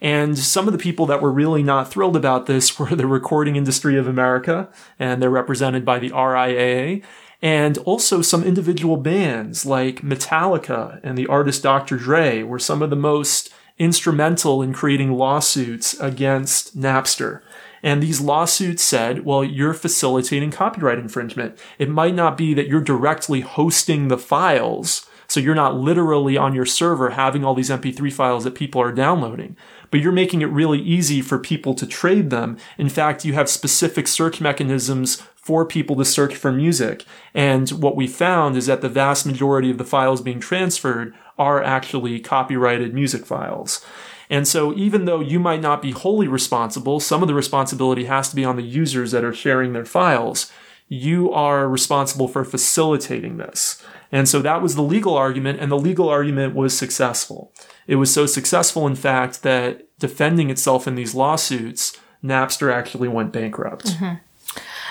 And 0.00 0.38
some 0.38 0.66
of 0.66 0.72
the 0.72 0.78
people 0.78 1.06
that 1.06 1.20
were 1.20 1.32
really 1.32 1.62
not 1.62 1.90
thrilled 1.90 2.16
about 2.16 2.46
this 2.46 2.78
were 2.78 2.94
the 2.94 3.06
Recording 3.06 3.56
Industry 3.56 3.96
of 3.96 4.06
America, 4.06 4.68
and 4.98 5.22
they're 5.22 5.30
represented 5.30 5.84
by 5.84 5.98
the 5.98 6.10
RIAA, 6.10 7.02
and 7.40 7.78
also 7.78 8.20
some 8.20 8.42
individual 8.42 8.96
bands 8.96 9.64
like 9.64 10.02
Metallica 10.02 10.98
and 11.04 11.16
the 11.16 11.26
artist 11.28 11.62
Dr. 11.62 11.96
Dre 11.96 12.42
were 12.42 12.58
some 12.58 12.82
of 12.82 12.90
the 12.90 12.96
most 12.96 13.52
instrumental 13.78 14.60
in 14.60 14.72
creating 14.72 15.12
lawsuits 15.12 15.98
against 16.00 16.76
Napster. 16.76 17.42
And 17.82 18.02
these 18.02 18.20
lawsuits 18.20 18.82
said, 18.82 19.24
well, 19.24 19.44
you're 19.44 19.74
facilitating 19.74 20.50
copyright 20.50 20.98
infringement. 20.98 21.56
It 21.78 21.88
might 21.88 22.14
not 22.14 22.36
be 22.36 22.54
that 22.54 22.66
you're 22.66 22.80
directly 22.80 23.40
hosting 23.40 24.08
the 24.08 24.18
files, 24.18 25.06
so 25.28 25.38
you're 25.38 25.54
not 25.54 25.76
literally 25.76 26.36
on 26.36 26.54
your 26.54 26.66
server 26.66 27.10
having 27.10 27.44
all 27.44 27.54
these 27.54 27.70
MP3 27.70 28.12
files 28.12 28.44
that 28.44 28.54
people 28.54 28.80
are 28.80 28.90
downloading, 28.90 29.56
but 29.90 30.00
you're 30.00 30.12
making 30.12 30.42
it 30.42 30.46
really 30.46 30.80
easy 30.80 31.20
for 31.20 31.38
people 31.38 31.74
to 31.74 31.86
trade 31.86 32.30
them. 32.30 32.58
In 32.76 32.88
fact, 32.88 33.24
you 33.24 33.32
have 33.34 33.48
specific 33.48 34.06
search 34.08 34.40
mechanisms 34.40 35.22
for 35.36 35.64
people 35.64 35.96
to 35.96 36.04
search 36.04 36.36
for 36.36 36.52
music. 36.52 37.04
And 37.32 37.70
what 37.70 37.96
we 37.96 38.06
found 38.06 38.56
is 38.56 38.66
that 38.66 38.82
the 38.82 38.88
vast 38.88 39.24
majority 39.24 39.70
of 39.70 39.78
the 39.78 39.84
files 39.84 40.20
being 40.20 40.40
transferred 40.40 41.14
are 41.38 41.62
actually 41.62 42.20
copyrighted 42.20 42.92
music 42.92 43.24
files. 43.24 43.84
And 44.30 44.46
so 44.46 44.74
even 44.74 45.06
though 45.06 45.20
you 45.20 45.38
might 45.38 45.62
not 45.62 45.80
be 45.80 45.92
wholly 45.92 46.28
responsible, 46.28 47.00
some 47.00 47.22
of 47.22 47.28
the 47.28 47.34
responsibility 47.34 48.04
has 48.04 48.28
to 48.28 48.36
be 48.36 48.44
on 48.44 48.56
the 48.56 48.62
users 48.62 49.12
that 49.12 49.24
are 49.24 49.32
sharing 49.32 49.72
their 49.72 49.86
files. 49.86 50.52
You 50.88 51.32
are 51.32 51.68
responsible 51.68 52.28
for 52.28 52.44
facilitating 52.44 53.36
this. 53.36 53.82
And 54.10 54.28
so 54.28 54.40
that 54.40 54.62
was 54.62 54.74
the 54.74 54.82
legal 54.82 55.14
argument, 55.14 55.60
and 55.60 55.70
the 55.70 55.78
legal 55.78 56.08
argument 56.08 56.54
was 56.54 56.76
successful. 56.76 57.52
It 57.86 57.96
was 57.96 58.12
so 58.12 58.26
successful, 58.26 58.86
in 58.86 58.94
fact, 58.94 59.42
that 59.42 59.86
defending 59.98 60.48
itself 60.50 60.86
in 60.88 60.94
these 60.94 61.14
lawsuits, 61.14 61.96
Napster 62.24 62.72
actually 62.72 63.08
went 63.08 63.32
bankrupt. 63.32 63.86
Mm-hmm. 63.86 64.14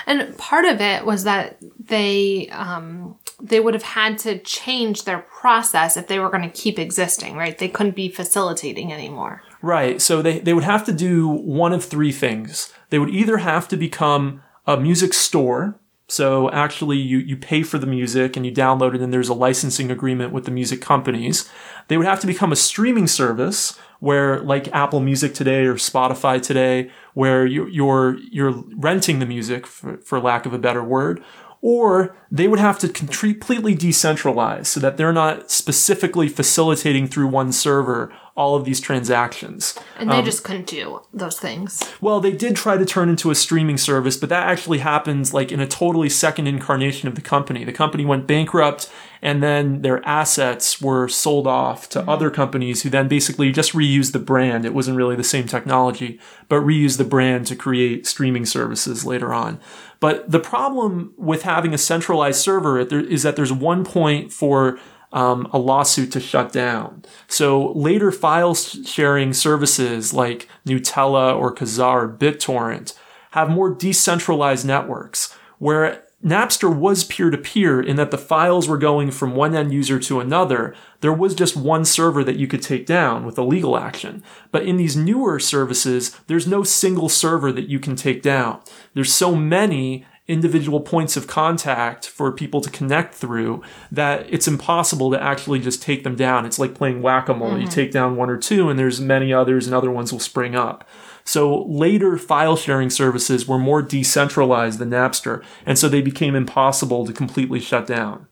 And 0.06 0.38
part 0.38 0.64
of 0.64 0.80
it 0.80 1.04
was 1.04 1.24
that 1.24 1.58
they 1.78 2.48
um, 2.50 3.18
they 3.40 3.60
would 3.60 3.74
have 3.74 3.82
had 3.82 4.18
to 4.18 4.38
change 4.38 5.04
their 5.04 5.18
process 5.18 5.96
if 5.96 6.06
they 6.06 6.18
were 6.18 6.30
going 6.30 6.48
to 6.48 6.62
keep 6.62 6.78
existing, 6.78 7.36
right? 7.36 7.58
They 7.58 7.68
couldn't 7.68 7.94
be 7.94 8.08
facilitating 8.08 8.92
anymore. 8.92 9.42
Right. 9.62 10.00
So 10.00 10.22
they, 10.22 10.38
they 10.40 10.54
would 10.54 10.64
have 10.64 10.84
to 10.86 10.92
do 10.92 11.28
one 11.28 11.72
of 11.72 11.84
three 11.84 12.12
things. 12.12 12.72
They 12.90 12.98
would 12.98 13.10
either 13.10 13.38
have 13.38 13.68
to 13.68 13.76
become 13.76 14.42
a 14.66 14.76
music 14.76 15.12
store. 15.12 15.78
So 16.08 16.50
actually 16.50 16.96
you, 16.96 17.18
you 17.18 17.36
pay 17.36 17.62
for 17.62 17.78
the 17.78 17.86
music 17.86 18.36
and 18.36 18.46
you 18.46 18.52
download 18.52 18.94
it 18.94 19.02
and 19.02 19.12
there's 19.12 19.28
a 19.28 19.34
licensing 19.34 19.90
agreement 19.90 20.32
with 20.32 20.46
the 20.46 20.50
music 20.50 20.80
companies. 20.80 21.48
They 21.88 21.98
would 21.98 22.06
have 22.06 22.20
to 22.20 22.26
become 22.26 22.50
a 22.50 22.56
streaming 22.56 23.06
service 23.06 23.78
where 24.00 24.40
like 24.40 24.72
Apple 24.74 25.00
Music 25.00 25.34
today 25.34 25.66
or 25.66 25.74
Spotify 25.74 26.40
today, 26.40 26.90
where 27.12 27.44
you, 27.44 27.66
you're, 27.66 28.16
you're 28.30 28.64
renting 28.76 29.18
the 29.18 29.26
music 29.26 29.66
for, 29.66 29.98
for 29.98 30.18
lack 30.18 30.46
of 30.46 30.54
a 30.54 30.58
better 30.58 30.82
word, 30.82 31.22
or 31.60 32.16
they 32.30 32.48
would 32.48 32.60
have 32.60 32.78
to 32.78 32.88
completely 32.88 33.74
decentralize 33.74 34.66
so 34.66 34.80
that 34.80 34.96
they're 34.96 35.12
not 35.12 35.50
specifically 35.50 36.28
facilitating 36.28 37.08
through 37.08 37.26
one 37.26 37.52
server 37.52 38.12
all 38.38 38.54
of 38.54 38.64
these 38.64 38.80
transactions. 38.80 39.76
And 39.98 40.08
they 40.08 40.18
um, 40.18 40.24
just 40.24 40.44
couldn't 40.44 40.68
do 40.68 41.02
those 41.12 41.40
things. 41.40 41.82
Well, 42.00 42.20
they 42.20 42.30
did 42.30 42.54
try 42.54 42.76
to 42.76 42.86
turn 42.86 43.08
into 43.08 43.32
a 43.32 43.34
streaming 43.34 43.76
service, 43.76 44.16
but 44.16 44.28
that 44.28 44.48
actually 44.48 44.78
happens 44.78 45.34
like 45.34 45.50
in 45.50 45.58
a 45.58 45.66
totally 45.66 46.08
second 46.08 46.46
incarnation 46.46 47.08
of 47.08 47.16
the 47.16 47.20
company. 47.20 47.64
The 47.64 47.72
company 47.72 48.04
went 48.04 48.28
bankrupt 48.28 48.88
and 49.20 49.42
then 49.42 49.82
their 49.82 50.06
assets 50.06 50.80
were 50.80 51.08
sold 51.08 51.48
off 51.48 51.88
to 51.90 51.98
mm-hmm. 51.98 52.08
other 52.08 52.30
companies 52.30 52.82
who 52.82 52.90
then 52.90 53.08
basically 53.08 53.50
just 53.50 53.72
reused 53.72 54.12
the 54.12 54.20
brand. 54.20 54.64
It 54.64 54.72
wasn't 54.72 54.96
really 54.96 55.16
the 55.16 55.24
same 55.24 55.48
technology, 55.48 56.20
but 56.48 56.62
reused 56.62 56.98
the 56.98 57.04
brand 57.04 57.48
to 57.48 57.56
create 57.56 58.06
streaming 58.06 58.46
services 58.46 59.04
later 59.04 59.34
on. 59.34 59.60
But 59.98 60.30
the 60.30 60.38
problem 60.38 61.12
with 61.16 61.42
having 61.42 61.74
a 61.74 61.78
centralized 61.78 62.40
server 62.40 62.78
is 62.78 63.24
that 63.24 63.34
there's 63.34 63.52
one 63.52 63.84
point 63.84 64.32
for 64.32 64.78
um, 65.12 65.48
a 65.52 65.58
lawsuit 65.58 66.12
to 66.12 66.20
shut 66.20 66.52
down. 66.52 67.04
So 67.26 67.72
later 67.72 68.12
file 68.12 68.54
sharing 68.54 69.32
services 69.32 70.12
like 70.12 70.48
Gnutella 70.66 71.36
or 71.36 71.54
Kazaa 71.54 71.92
or 71.92 72.08
BitTorrent 72.08 72.94
have 73.32 73.50
more 73.50 73.74
decentralized 73.74 74.66
networks 74.66 75.34
where 75.58 76.04
Napster 76.24 76.74
was 76.74 77.04
peer 77.04 77.30
to 77.30 77.38
peer 77.38 77.80
in 77.80 77.94
that 77.94 78.10
the 78.10 78.18
files 78.18 78.66
were 78.66 78.76
going 78.76 79.12
from 79.12 79.36
one 79.36 79.54
end 79.54 79.72
user 79.72 80.00
to 80.00 80.18
another. 80.18 80.74
There 81.00 81.12
was 81.12 81.32
just 81.32 81.56
one 81.56 81.84
server 81.84 82.24
that 82.24 82.36
you 82.36 82.48
could 82.48 82.62
take 82.62 82.86
down 82.86 83.24
with 83.24 83.38
a 83.38 83.44
legal 83.44 83.76
action. 83.76 84.24
But 84.50 84.64
in 84.64 84.78
these 84.78 84.96
newer 84.96 85.38
services, 85.38 86.18
there's 86.26 86.46
no 86.46 86.64
single 86.64 87.08
server 87.08 87.52
that 87.52 87.68
you 87.68 87.78
can 87.78 87.94
take 87.94 88.20
down. 88.20 88.60
There's 88.94 89.14
so 89.14 89.36
many 89.36 90.06
individual 90.28 90.80
points 90.80 91.16
of 91.16 91.26
contact 91.26 92.06
for 92.06 92.30
people 92.30 92.60
to 92.60 92.68
connect 92.70 93.14
through 93.14 93.62
that 93.90 94.26
it's 94.28 94.46
impossible 94.46 95.10
to 95.10 95.20
actually 95.20 95.58
just 95.58 95.82
take 95.82 96.04
them 96.04 96.14
down. 96.14 96.44
It's 96.44 96.58
like 96.58 96.74
playing 96.74 97.00
whack-a-mole. 97.00 97.52
Mm-hmm. 97.52 97.62
You 97.62 97.66
take 97.66 97.90
down 97.90 98.14
one 98.14 98.28
or 98.28 98.36
two 98.36 98.68
and 98.68 98.78
there's 98.78 99.00
many 99.00 99.32
others 99.32 99.66
and 99.66 99.74
other 99.74 99.90
ones 99.90 100.12
will 100.12 100.20
spring 100.20 100.54
up. 100.54 100.86
So 101.24 101.64
later 101.64 102.16
file 102.16 102.56
sharing 102.56 102.88
services 102.88 103.46
were 103.46 103.58
more 103.58 103.82
decentralized 103.82 104.78
than 104.78 104.90
Napster, 104.90 105.44
and 105.66 105.78
so 105.78 105.86
they 105.86 106.00
became 106.00 106.34
impossible 106.34 107.04
to 107.06 107.12
completely 107.12 107.60
shut 107.60 107.86
down. 107.86 108.26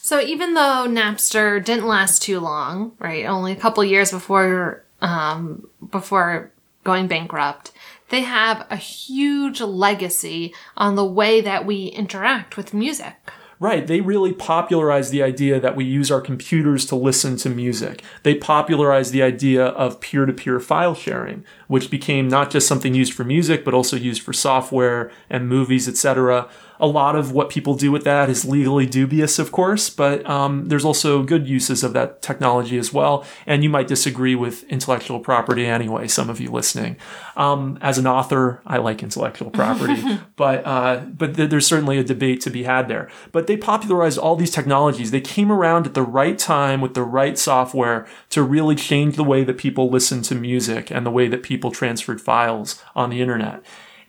So 0.00 0.20
even 0.20 0.54
though 0.54 0.86
Napster 0.88 1.64
didn't 1.64 1.86
last 1.86 2.20
too 2.20 2.40
long, 2.40 2.96
right, 2.98 3.26
only 3.26 3.52
a 3.52 3.56
couple 3.56 3.84
years 3.84 4.10
before 4.10 4.84
um, 5.00 5.68
before 5.92 6.50
going 6.82 7.06
bankrupt, 7.06 7.70
they 8.12 8.20
have 8.20 8.66
a 8.68 8.76
huge 8.76 9.62
legacy 9.62 10.54
on 10.76 10.96
the 10.96 11.04
way 11.04 11.40
that 11.40 11.64
we 11.64 11.86
interact 11.86 12.58
with 12.58 12.74
music. 12.74 13.14
Right. 13.58 13.86
They 13.86 14.00
really 14.00 14.32
popularized 14.32 15.12
the 15.12 15.22
idea 15.22 15.58
that 15.60 15.76
we 15.76 15.84
use 15.84 16.10
our 16.10 16.20
computers 16.20 16.84
to 16.86 16.96
listen 16.96 17.36
to 17.38 17.48
music. 17.48 18.02
They 18.22 18.34
popularized 18.34 19.12
the 19.12 19.22
idea 19.22 19.64
of 19.64 20.00
peer 20.00 20.26
to 20.26 20.32
peer 20.32 20.60
file 20.60 20.94
sharing, 20.94 21.44
which 21.68 21.90
became 21.90 22.28
not 22.28 22.50
just 22.50 22.66
something 22.66 22.92
used 22.92 23.14
for 23.14 23.24
music, 23.24 23.64
but 23.64 23.72
also 23.72 23.96
used 23.96 24.20
for 24.22 24.32
software 24.32 25.10
and 25.30 25.48
movies, 25.48 25.88
etc 25.88 26.50
a 26.82 26.86
lot 26.86 27.14
of 27.14 27.30
what 27.30 27.48
people 27.48 27.76
do 27.76 27.92
with 27.92 28.02
that 28.02 28.28
is 28.28 28.44
legally 28.44 28.86
dubious, 28.86 29.38
of 29.38 29.52
course, 29.52 29.88
but 29.88 30.28
um, 30.28 30.66
there's 30.66 30.84
also 30.84 31.22
good 31.22 31.48
uses 31.48 31.84
of 31.84 31.92
that 31.92 32.20
technology 32.22 32.76
as 32.76 32.92
well. 32.92 33.24
And 33.46 33.62
you 33.62 33.70
might 33.70 33.86
disagree 33.86 34.34
with 34.34 34.64
intellectual 34.64 35.20
property 35.20 35.64
anyway, 35.64 36.08
some 36.08 36.28
of 36.28 36.40
you 36.40 36.50
listening. 36.50 36.96
Um, 37.36 37.78
as 37.80 37.98
an 37.98 38.08
author, 38.08 38.60
I 38.66 38.78
like 38.78 39.00
intellectual 39.00 39.50
property, 39.50 40.02
but 40.36 40.66
uh, 40.66 41.04
but 41.06 41.36
th- 41.36 41.50
there's 41.50 41.68
certainly 41.68 41.98
a 41.98 42.04
debate 42.04 42.40
to 42.42 42.50
be 42.50 42.64
had 42.64 42.88
there. 42.88 43.08
But 43.30 43.46
they 43.46 43.56
popularized 43.56 44.18
all 44.18 44.34
these 44.34 44.50
technologies. 44.50 45.12
They 45.12 45.20
came 45.20 45.52
around 45.52 45.86
at 45.86 45.94
the 45.94 46.02
right 46.02 46.36
time 46.36 46.80
with 46.80 46.94
the 46.94 47.04
right 47.04 47.38
software 47.38 48.08
to 48.30 48.42
really 48.42 48.74
change 48.74 49.14
the 49.14 49.22
way 49.22 49.44
that 49.44 49.56
people 49.56 49.88
listen 49.88 50.20
to 50.22 50.34
music 50.34 50.90
and 50.90 51.06
the 51.06 51.12
way 51.12 51.28
that 51.28 51.44
people 51.44 51.70
transferred 51.70 52.20
files 52.20 52.82
on 52.96 53.10
the 53.10 53.20
internet. 53.20 53.62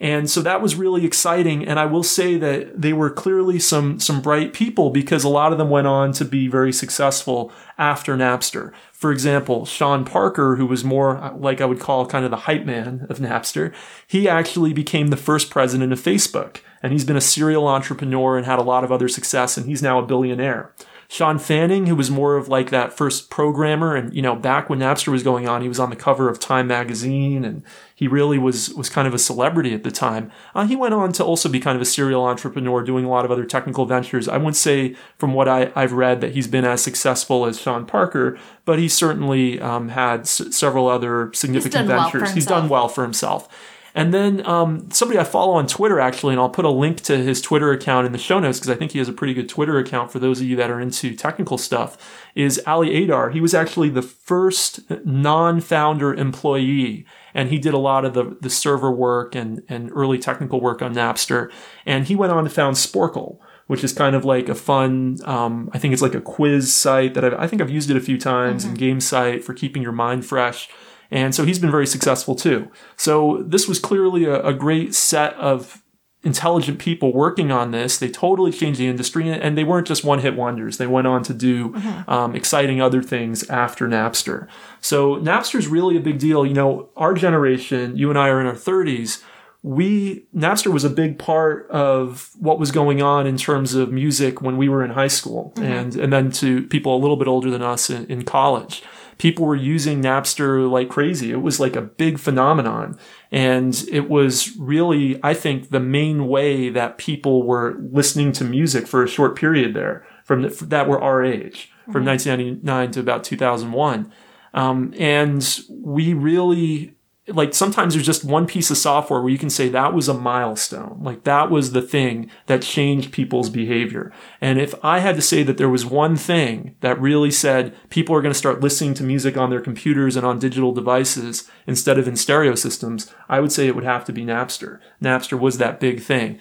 And 0.03 0.29
so 0.29 0.41
that 0.41 0.61
was 0.61 0.75
really 0.75 1.05
exciting. 1.05 1.65
And 1.65 1.79
I 1.79 1.85
will 1.85 2.03
say 2.03 2.35
that 2.35 2.81
they 2.81 2.91
were 2.91 3.09
clearly 3.09 3.57
some, 3.57 4.01
some 4.01 4.21
bright 4.21 4.51
people 4.51 4.89
because 4.89 5.23
a 5.23 5.29
lot 5.29 5.53
of 5.53 5.57
them 5.57 5.69
went 5.69 5.87
on 5.87 6.11
to 6.13 6.25
be 6.25 6.49
very 6.49 6.73
successful 6.73 7.53
after 7.77 8.17
Napster. 8.17 8.73
For 8.91 9.13
example, 9.13 9.65
Sean 9.65 10.03
Parker, 10.03 10.57
who 10.57 10.65
was 10.65 10.83
more 10.83 11.15
uh, 11.15 11.33
like 11.37 11.61
I 11.61 11.65
would 11.65 11.79
call 11.79 12.05
kind 12.05 12.25
of 12.25 12.31
the 12.31 12.37
hype 12.37 12.65
man 12.65 13.07
of 13.09 13.19
Napster, 13.19 13.73
he 14.05 14.27
actually 14.27 14.73
became 14.73 15.07
the 15.07 15.15
first 15.15 15.49
president 15.49 15.93
of 15.93 16.01
Facebook. 16.01 16.57
And 16.81 16.91
he's 16.91 17.05
been 17.05 17.15
a 17.15 17.21
serial 17.21 17.65
entrepreneur 17.65 18.35
and 18.35 18.45
had 18.45 18.59
a 18.59 18.63
lot 18.63 18.83
of 18.83 18.91
other 18.91 19.07
success, 19.07 19.55
and 19.55 19.67
he's 19.67 19.81
now 19.81 19.99
a 19.99 20.05
billionaire. 20.05 20.73
Shawn 21.07 21.37
Fanning, 21.37 21.85
who 21.85 21.95
was 21.95 22.09
more 22.09 22.37
of 22.37 22.47
like 22.47 22.71
that 22.71 22.91
first 22.91 23.29
programmer, 23.29 23.95
and 23.95 24.13
you 24.13 24.21
know, 24.21 24.35
back 24.35 24.69
when 24.69 24.79
Napster 24.79 25.09
was 25.09 25.23
going 25.23 25.47
on, 25.47 25.61
he 25.61 25.67
was 25.67 25.79
on 25.79 25.91
the 25.91 25.95
cover 25.95 26.27
of 26.27 26.39
Time 26.39 26.67
magazine, 26.67 27.45
and 27.45 27.63
he 28.03 28.09
really 28.09 28.37
was 28.37 28.73
was 28.73 28.89
kind 28.89 29.07
of 29.07 29.13
a 29.13 29.17
celebrity 29.17 29.73
at 29.73 29.83
the 29.83 29.91
time. 29.91 30.29
Uh, 30.53 30.65
he 30.65 30.75
went 30.75 30.93
on 30.93 31.13
to 31.13 31.23
also 31.23 31.47
be 31.47 31.61
kind 31.61 31.77
of 31.77 31.81
a 31.81 31.85
serial 31.85 32.25
entrepreneur, 32.25 32.83
doing 32.83 33.05
a 33.05 33.09
lot 33.09 33.23
of 33.23 33.31
other 33.31 33.45
technical 33.45 33.85
ventures. 33.85 34.27
I 34.27 34.35
wouldn't 34.35 34.57
say, 34.57 34.97
from 35.17 35.33
what 35.33 35.47
I, 35.47 35.71
have 35.73 35.93
read, 35.93 36.19
that 36.19 36.33
he's 36.33 36.49
been 36.49 36.65
as 36.65 36.83
successful 36.83 37.45
as 37.45 37.61
Sean 37.61 37.85
Parker, 37.85 38.37
but 38.65 38.77
he 38.77 38.89
certainly 38.89 39.57
um, 39.61 39.87
had 39.87 40.21
s- 40.21 40.53
several 40.53 40.89
other 40.89 41.31
significant 41.33 41.83
he's 41.83 41.95
ventures. 41.95 42.21
Well 42.23 42.33
he's 42.33 42.45
done 42.45 42.67
well 42.67 42.89
for 42.89 43.03
himself. 43.03 43.47
And 43.95 44.13
then 44.13 44.45
um, 44.45 44.91
somebody 44.91 45.17
I 45.17 45.23
follow 45.23 45.53
on 45.53 45.65
Twitter, 45.65 46.01
actually, 46.01 46.33
and 46.33 46.41
I'll 46.41 46.49
put 46.49 46.65
a 46.65 46.69
link 46.69 46.99
to 47.01 47.17
his 47.17 47.41
Twitter 47.41 47.71
account 47.71 48.05
in 48.05 48.11
the 48.11 48.17
show 48.17 48.39
notes 48.39 48.59
because 48.59 48.69
I 48.69 48.75
think 48.75 48.91
he 48.91 48.99
has 48.99 49.07
a 49.07 49.13
pretty 49.13 49.33
good 49.33 49.47
Twitter 49.47 49.77
account 49.77 50.11
for 50.11 50.19
those 50.19 50.41
of 50.41 50.47
you 50.47 50.57
that 50.57 50.69
are 50.69 50.81
into 50.81 51.15
technical 51.15 51.57
stuff, 51.57 52.21
is 52.35 52.61
Ali 52.67 52.89
Aydar. 52.89 53.31
He 53.31 53.39
was 53.39 53.53
actually 53.53 53.89
the 53.89 54.01
first 54.01 54.81
non 55.05 55.61
founder 55.61 56.13
employee, 56.13 57.05
and 57.33 57.49
he 57.49 57.57
did 57.57 57.73
a 57.73 57.77
lot 57.77 58.05
of 58.05 58.13
the, 58.13 58.37
the 58.41 58.49
server 58.49 58.91
work 58.91 59.35
and, 59.35 59.63
and 59.67 59.91
early 59.93 60.17
technical 60.17 60.61
work 60.61 60.81
on 60.81 60.93
Napster. 60.93 61.51
And 61.85 62.05
he 62.05 62.15
went 62.15 62.31
on 62.31 62.43
to 62.43 62.49
found 62.49 62.75
Sporcle 62.75 63.39
which 63.67 63.83
is 63.83 63.93
kind 63.93 64.15
of 64.15 64.25
like 64.25 64.49
a 64.49 64.55
fun, 64.55 65.17
um, 65.25 65.69
I 65.73 65.79
think 65.79 65.93
it's 65.93 66.01
like 66.01 66.15
a 66.15 66.21
quiz 66.21 66.73
site 66.73 67.13
that 67.13 67.23
I've, 67.23 67.33
i 67.35 67.47
think 67.47 67.61
I've 67.61 67.69
used 67.69 67.89
it 67.89 67.97
a 67.97 68.01
few 68.01 68.17
times 68.17 68.63
mm-hmm. 68.63 68.71
and 68.71 68.77
game 68.77 68.99
site 68.99 69.43
for 69.43 69.53
keeping 69.53 69.81
your 69.81 69.91
mind 69.91 70.25
fresh. 70.25 70.69
And 71.11 71.33
so 71.33 71.45
he's 71.45 71.59
been 71.59 71.71
very 71.71 71.87
successful 71.87 72.35
too. 72.35 72.69
So 72.97 73.43
this 73.45 73.67
was 73.67 73.79
clearly 73.79 74.25
a, 74.25 74.41
a 74.43 74.53
great 74.53 74.95
set 74.95 75.33
of 75.35 75.82
intelligent 76.23 76.79
people 76.79 77.11
working 77.11 77.51
on 77.51 77.71
this. 77.71 77.97
They 77.97 78.09
totally 78.09 78.51
changed 78.51 78.79
the 78.79 78.87
industry, 78.87 79.29
and 79.29 79.57
they 79.57 79.63
weren't 79.63 79.87
just 79.87 80.03
one 80.03 80.19
hit 80.19 80.35
wonders. 80.35 80.77
They 80.77 80.87
went 80.87 81.05
on 81.05 81.21
to 81.23 81.33
do 81.33 81.69
mm-hmm. 81.69 82.09
um, 82.09 82.35
exciting 82.35 82.81
other 82.81 83.03
things 83.03 83.47
after 83.49 83.87
Napster. 83.87 84.47
So 84.79 85.17
Napster 85.17 85.55
is 85.55 85.67
really 85.67 85.97
a 85.97 85.99
big 86.01 86.19
deal. 86.19 86.45
You 86.45 86.53
know, 86.53 86.89
our 86.95 87.13
generation, 87.13 87.97
you 87.97 88.09
and 88.09 88.17
I 88.17 88.29
are 88.29 88.39
in 88.39 88.47
our 88.47 88.53
30s. 88.53 89.21
We 89.63 90.25
Napster 90.35 90.71
was 90.71 90.83
a 90.83 90.89
big 90.89 91.17
part 91.17 91.69
of 91.69 92.31
what 92.37 92.59
was 92.59 92.71
going 92.71 93.01
on 93.01 93.27
in 93.27 93.37
terms 93.37 93.75
of 93.75 93.91
music 93.91 94.41
when 94.41 94.57
we 94.57 94.67
were 94.67 94.83
in 94.83 94.91
high 94.91 95.07
school, 95.07 95.53
mm-hmm. 95.55 95.63
and 95.63 95.95
and 95.95 96.11
then 96.11 96.31
to 96.31 96.67
people 96.67 96.95
a 96.95 96.99
little 96.99 97.15
bit 97.15 97.27
older 97.27 97.49
than 97.49 97.61
us 97.61 97.89
in, 97.89 98.05
in 98.07 98.23
college 98.23 98.83
people 99.17 99.45
were 99.45 99.55
using 99.55 100.01
Napster 100.01 100.69
like 100.69 100.89
crazy. 100.89 101.31
It 101.31 101.41
was 101.41 101.59
like 101.59 101.75
a 101.75 101.81
big 101.81 102.19
phenomenon. 102.19 102.97
And 103.31 103.83
it 103.91 104.09
was 104.09 104.55
really, 104.57 105.19
I 105.23 105.33
think, 105.33 105.69
the 105.69 105.79
main 105.79 106.27
way 106.27 106.69
that 106.69 106.97
people 106.97 107.43
were 107.43 107.77
listening 107.91 108.31
to 108.33 108.43
music 108.43 108.87
for 108.87 109.03
a 109.03 109.07
short 109.07 109.35
period 109.35 109.73
there 109.73 110.05
from 110.23 110.43
the, 110.43 110.49
that 110.65 110.87
were 110.87 111.01
our 111.01 111.23
age, 111.23 111.71
from 111.85 112.05
mm-hmm. 112.05 112.09
1999 112.09 112.91
to 112.91 112.99
about 112.99 113.23
2001. 113.23 114.11
Um, 114.53 114.93
and 114.97 115.59
we 115.69 116.13
really 116.13 116.92
like 117.27 117.53
sometimes 117.53 117.93
there's 117.93 118.05
just 118.05 118.25
one 118.25 118.45
piece 118.45 118.69
of 118.69 118.77
software 118.77 119.21
where 119.21 119.31
you 119.31 119.37
can 119.37 119.49
say 119.49 119.69
that 119.69 119.93
was 119.93 120.09
a 120.09 120.13
milestone. 120.13 120.99
Like 121.01 121.23
that 121.23 121.49
was 121.49 121.71
the 121.71 121.81
thing 121.81 122.29
that 122.47 122.61
changed 122.61 123.13
people's 123.13 123.49
behavior. 123.49 124.11
And 124.41 124.59
if 124.59 124.75
I 124.83 124.99
had 124.99 125.15
to 125.15 125.21
say 125.21 125.41
that 125.43 125.57
there 125.57 125.69
was 125.69 125.85
one 125.85 126.17
thing 126.17 126.75
that 126.81 126.99
really 126.99 127.31
said 127.31 127.73
people 127.89 128.13
are 128.13 128.21
going 128.21 128.33
to 128.33 128.37
start 128.37 128.59
listening 128.59 128.93
to 128.95 129.03
music 129.03 129.37
on 129.37 129.49
their 129.49 129.61
computers 129.61 130.17
and 130.17 130.25
on 130.25 130.37
digital 130.37 130.73
devices 130.73 131.49
instead 131.65 131.97
of 131.97 132.09
in 132.09 132.17
stereo 132.17 132.55
systems, 132.55 133.13
I 133.29 133.39
would 133.39 133.53
say 133.53 133.67
it 133.67 133.75
would 133.75 133.85
have 133.85 134.03
to 134.05 134.13
be 134.13 134.25
Napster. 134.25 134.79
Napster 135.01 135.39
was 135.39 135.59
that 135.59 135.79
big 135.79 136.01
thing. 136.01 136.39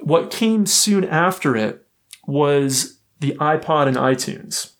What 0.00 0.30
came 0.30 0.66
soon 0.66 1.04
after 1.04 1.56
it 1.56 1.86
was 2.26 2.98
the 3.20 3.32
iPod 3.40 3.88
and 3.88 3.96
iTunes. 3.96 4.73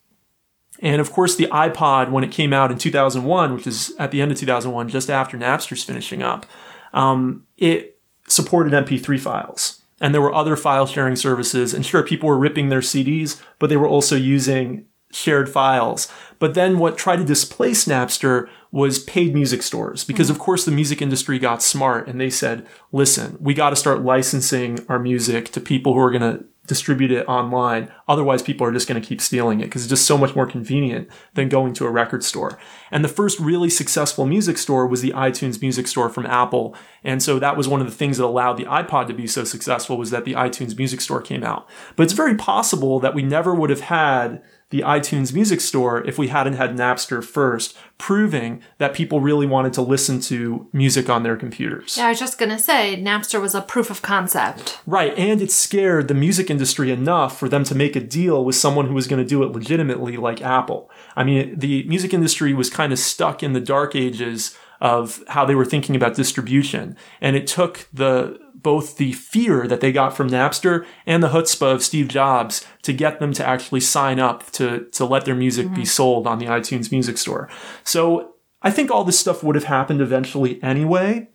And 0.81 1.01
of 1.01 1.13
course, 1.13 1.37
the 1.37 1.47
iPod, 1.47 2.11
when 2.11 2.25
it 2.25 2.33
came 2.33 2.53
out 2.53 2.71
in 2.71 2.79
2001, 2.79 3.55
which 3.55 3.67
is 3.67 3.93
at 3.99 4.11
the 4.11 4.21
end 4.21 4.33
of 4.33 4.39
2001, 4.39 4.89
just 4.89 5.09
after 5.09 5.39
Napster's 5.39 5.85
finishing 5.85 6.23
up, 6.23 6.47
um, 6.93 7.47
it 7.57 7.99
supported 8.27 8.73
MP3 8.73 9.19
files. 9.21 9.83
And 10.01 10.13
there 10.13 10.21
were 10.21 10.35
other 10.35 10.57
file 10.57 10.87
sharing 10.87 11.17
services. 11.17 11.73
And 11.73 11.87
sure, 11.87 12.03
people 12.03 12.29
were 12.29 12.39
ripping 12.39 12.69
their 12.69 12.81
CDs, 12.81 13.41
but 13.59 13.69
they 13.71 13.77
were 13.77 13.89
also 13.89 14.17
using 14.17 14.87
shared 15.15 15.49
files. 15.49 16.11
But 16.39 16.55
then 16.55 16.79
what 16.79 16.99
tried 16.99 17.17
to 17.17 17.25
displace 17.25 17.85
Napster 17.85 18.49
was 18.73 18.99
paid 18.99 19.33
music 19.33 19.63
stores 19.63 20.03
because 20.03 20.27
mm-hmm. 20.27 20.37
of 20.37 20.41
course 20.41 20.65
the 20.65 20.73
music 20.73 21.01
industry 21.01 21.39
got 21.39 21.63
smart 21.63 22.09
and 22.09 22.21
they 22.21 22.31
said, 22.31 22.67
listen, 22.91 23.37
we 23.41 23.55
got 23.55 23.71
to 23.71 23.77
start 23.77 24.03
licensing 24.03 24.85
our 24.89 24.99
music 24.99 25.53
to 25.53 25.61
people 25.61 25.95
who 25.95 26.01
are 26.01 26.11
going 26.11 26.39
to 26.39 26.45
distribute 26.67 27.11
it 27.11 27.27
online. 27.27 27.91
Otherwise, 28.09 28.43
people 28.43 28.67
are 28.67 28.73
just 28.73 28.89
going 28.89 29.01
to 29.01 29.07
keep 29.07 29.21
stealing 29.21 29.61
it 29.61 29.65
because 29.65 29.83
it's 29.83 29.91
just 29.91 30.07
so 30.07 30.17
much 30.17 30.35
more 30.35 30.47
convenient 30.47 31.09
than 31.35 31.49
going 31.49 31.75
to 31.75 31.87
a 31.87 31.91
record 31.91 32.25
store. 32.25 32.59
And 32.91 33.05
the 33.05 33.09
first 33.09 33.39
really 33.39 33.69
successful 33.69 34.27
music 34.27 34.57
store 34.57 34.87
was 34.87 35.03
the 35.03 35.11
iTunes 35.11 35.61
Music 35.61 35.87
Store 35.87 36.09
from 36.09 36.27
Apple. 36.27 36.75
And 37.03 37.23
so 37.23 37.39
that 37.39 37.57
was 37.57 37.69
one 37.69 37.81
of 37.81 37.87
the 37.87 37.93
things 37.95 38.19
that 38.19 38.25
allowed 38.25 38.55
the 38.55 38.65
iPod 38.65 39.07
to 39.09 39.15
be 39.15 39.27
so 39.27 39.45
successful 39.45 39.99
was 39.99 40.11
that 40.11 40.25
the 40.25 40.33
iTunes 40.33 40.77
Music 40.77 41.01
Store 41.01 41.21
came 41.21 41.45
out. 41.45 41.69
But 41.97 42.05
it's 42.05 42.13
very 42.13 42.35
possible 42.35 42.99
that 43.01 43.15
we 43.15 43.23
never 43.23 43.55
would 43.55 43.71
have 43.71 43.81
had 43.81 44.43
the 44.71 44.81
iTunes 44.81 45.33
Music 45.33 45.61
Store 45.61 46.05
if 46.07 46.19
we 46.19 46.29
hadn't 46.29 46.55
had 46.55 46.77
Napster 46.77 47.23
first, 47.23 47.77
proving 47.99 48.63
that 48.79 48.95
people 48.95 49.21
really 49.21 49.47
wanted 49.47 49.73
to 49.75 49.83
listen 49.83 50.21
to 50.21 50.69
music 50.73 51.09
on 51.09 51.23
their 51.23 51.37
computers. 51.37 51.97
Yeah, 51.97 52.07
I 52.07 52.09
was 52.11 52.19
just 52.19 52.39
going 52.39 52.51
to 52.51 52.59
say 52.59 53.01
Napster 53.01 53.41
was 53.41 53.55
a 53.55 53.61
proof 53.61 53.91
of 53.91 54.03
concept. 54.03 54.81
Right, 54.87 55.17
and 55.17 55.41
it 55.41 55.53
scared 55.53 56.09
the 56.09 56.15
music 56.15 56.51
industry 56.51 56.91
enough 56.91 57.39
for 57.39 57.49
them 57.49 57.65
to 57.65 57.75
make 57.75 57.95
a 57.95 58.01
deal 58.01 58.45
with 58.45 58.57
someone 58.57 58.89
who 58.89 58.95
was 58.95 59.07
going 59.07 59.23
to 59.23 59.29
do 59.29 59.43
it 59.43 59.53
legitimately 59.53 60.17
like 60.17 60.43
Apple. 60.43 60.91
I 61.15 61.25
mean, 61.25 61.59
the 61.59 61.85
music 61.85 62.13
industry 62.13 62.53
was 62.53 62.71
kind 62.71 62.93
of 62.93 62.99
stuck 62.99 63.43
in 63.43 63.53
the 63.53 63.61
dark 63.61 63.95
ages 63.95 64.57
of 64.81 65.23
how 65.29 65.45
they 65.45 65.55
were 65.55 65.65
thinking 65.65 65.97
about 65.97 66.15
distribution. 66.15 66.97
And 67.21 67.37
it 67.37 67.47
took 67.47 67.89
the 67.93 68.39
both 68.65 68.97
the 68.97 69.13
fear 69.13 69.69
that 69.69 69.81
they 69.81 69.93
got 69.93 70.17
from 70.17 70.31
Napster 70.31 70.85
and 71.07 71.23
the 71.23 71.29
chutzpah 71.29 71.75
of 71.75 71.83
Steve 71.83 72.09
Jobs 72.09 72.65
to 72.83 72.93
get 72.93 73.21
them 73.21 73.33
to 73.35 73.47
actually 73.47 73.81
sign 73.81 74.19
up 74.19 74.51
to, 74.53 74.87
to 74.93 75.05
let 75.05 75.27
their 75.27 75.35
music 75.35 75.67
be 75.69 75.83
mm-hmm. 75.83 75.85
sold 75.85 76.27
on 76.27 76.39
the 76.39 76.47
iTunes 76.47 76.91
Music 76.91 77.19
Store. 77.19 77.49
So 77.85 78.37
I 78.63 78.71
think 78.71 78.91
all 78.91 79.05
this 79.05 79.19
stuff 79.19 79.45
would 79.45 79.55
have 79.55 79.65
happened 79.65 80.01
eventually 80.01 80.61
anyway, 80.63 81.29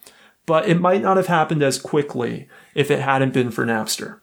but 0.47 0.67
it 0.67 0.82
might 0.82 1.04
not 1.04 1.17
have 1.17 1.28
happened 1.28 1.62
as 1.62 1.80
quickly 1.80 2.49
if 2.73 2.89
it 2.89 3.02
hadn't 3.02 3.34
been 3.34 3.52
for 3.52 3.63
Napster. 3.63 4.21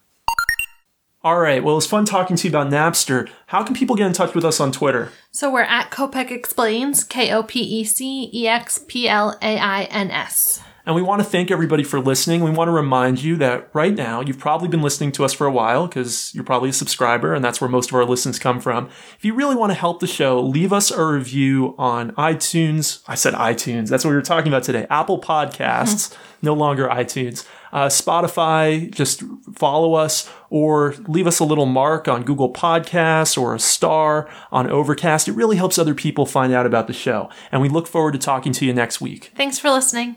All 1.26 1.40
right, 1.40 1.64
well, 1.64 1.76
it's 1.76 1.86
fun 1.86 2.04
talking 2.04 2.36
to 2.36 2.46
you 2.46 2.52
about 2.52 2.70
Napster. 2.70 3.28
How 3.48 3.64
can 3.64 3.74
people 3.74 3.96
get 3.96 4.06
in 4.06 4.12
touch 4.12 4.32
with 4.32 4.44
us 4.44 4.60
on 4.60 4.70
Twitter? 4.70 5.10
So 5.32 5.52
we're 5.52 5.62
at 5.62 5.90
Kopec 5.90 6.30
Explains, 6.30 7.02
K 7.02 7.32
O 7.32 7.42
P 7.42 7.58
E 7.58 7.82
C 7.82 8.30
E 8.32 8.46
X 8.46 8.84
P 8.86 9.08
L 9.08 9.36
A 9.42 9.58
I 9.58 9.82
N 9.90 10.12
S. 10.12 10.62
And 10.86 10.94
we 10.94 11.02
want 11.02 11.20
to 11.20 11.28
thank 11.28 11.50
everybody 11.50 11.82
for 11.82 11.98
listening. 11.98 12.44
We 12.44 12.52
want 12.52 12.68
to 12.68 12.72
remind 12.72 13.20
you 13.20 13.34
that 13.38 13.70
right 13.72 13.92
now, 13.92 14.20
you've 14.20 14.38
probably 14.38 14.68
been 14.68 14.82
listening 14.82 15.10
to 15.12 15.24
us 15.24 15.32
for 15.32 15.48
a 15.48 15.50
while 15.50 15.88
because 15.88 16.32
you're 16.32 16.44
probably 16.44 16.68
a 16.68 16.72
subscriber 16.72 17.34
and 17.34 17.44
that's 17.44 17.60
where 17.60 17.68
most 17.68 17.90
of 17.90 17.96
our 17.96 18.04
listens 18.04 18.38
come 18.38 18.60
from. 18.60 18.88
If 19.18 19.24
you 19.24 19.34
really 19.34 19.56
want 19.56 19.70
to 19.70 19.74
help 19.74 19.98
the 19.98 20.06
show, 20.06 20.40
leave 20.40 20.72
us 20.72 20.92
a 20.92 21.04
review 21.04 21.74
on 21.76 22.12
iTunes. 22.12 23.02
I 23.08 23.16
said 23.16 23.34
iTunes. 23.34 23.88
That's 23.88 24.04
what 24.04 24.10
we 24.10 24.16
were 24.16 24.22
talking 24.22 24.46
about 24.46 24.62
today. 24.62 24.86
Apple 24.88 25.20
Podcasts, 25.20 26.16
no 26.40 26.54
longer 26.54 26.86
iTunes. 26.86 27.44
Uh, 27.76 27.88
Spotify, 27.88 28.90
just 28.90 29.22
follow 29.54 29.92
us 29.92 30.32
or 30.48 30.94
leave 31.06 31.26
us 31.26 31.40
a 31.40 31.44
little 31.44 31.66
mark 31.66 32.08
on 32.08 32.22
Google 32.22 32.50
Podcasts 32.50 33.36
or 33.36 33.54
a 33.54 33.58
star 33.58 34.30
on 34.50 34.70
Overcast. 34.70 35.28
It 35.28 35.32
really 35.32 35.56
helps 35.56 35.78
other 35.78 35.94
people 35.94 36.24
find 36.24 36.54
out 36.54 36.64
about 36.64 36.86
the 36.86 36.94
show. 36.94 37.28
And 37.52 37.60
we 37.60 37.68
look 37.68 37.86
forward 37.86 38.12
to 38.12 38.18
talking 38.18 38.54
to 38.54 38.64
you 38.64 38.72
next 38.72 39.02
week. 39.02 39.30
Thanks 39.36 39.58
for 39.58 39.70
listening. 39.70 40.16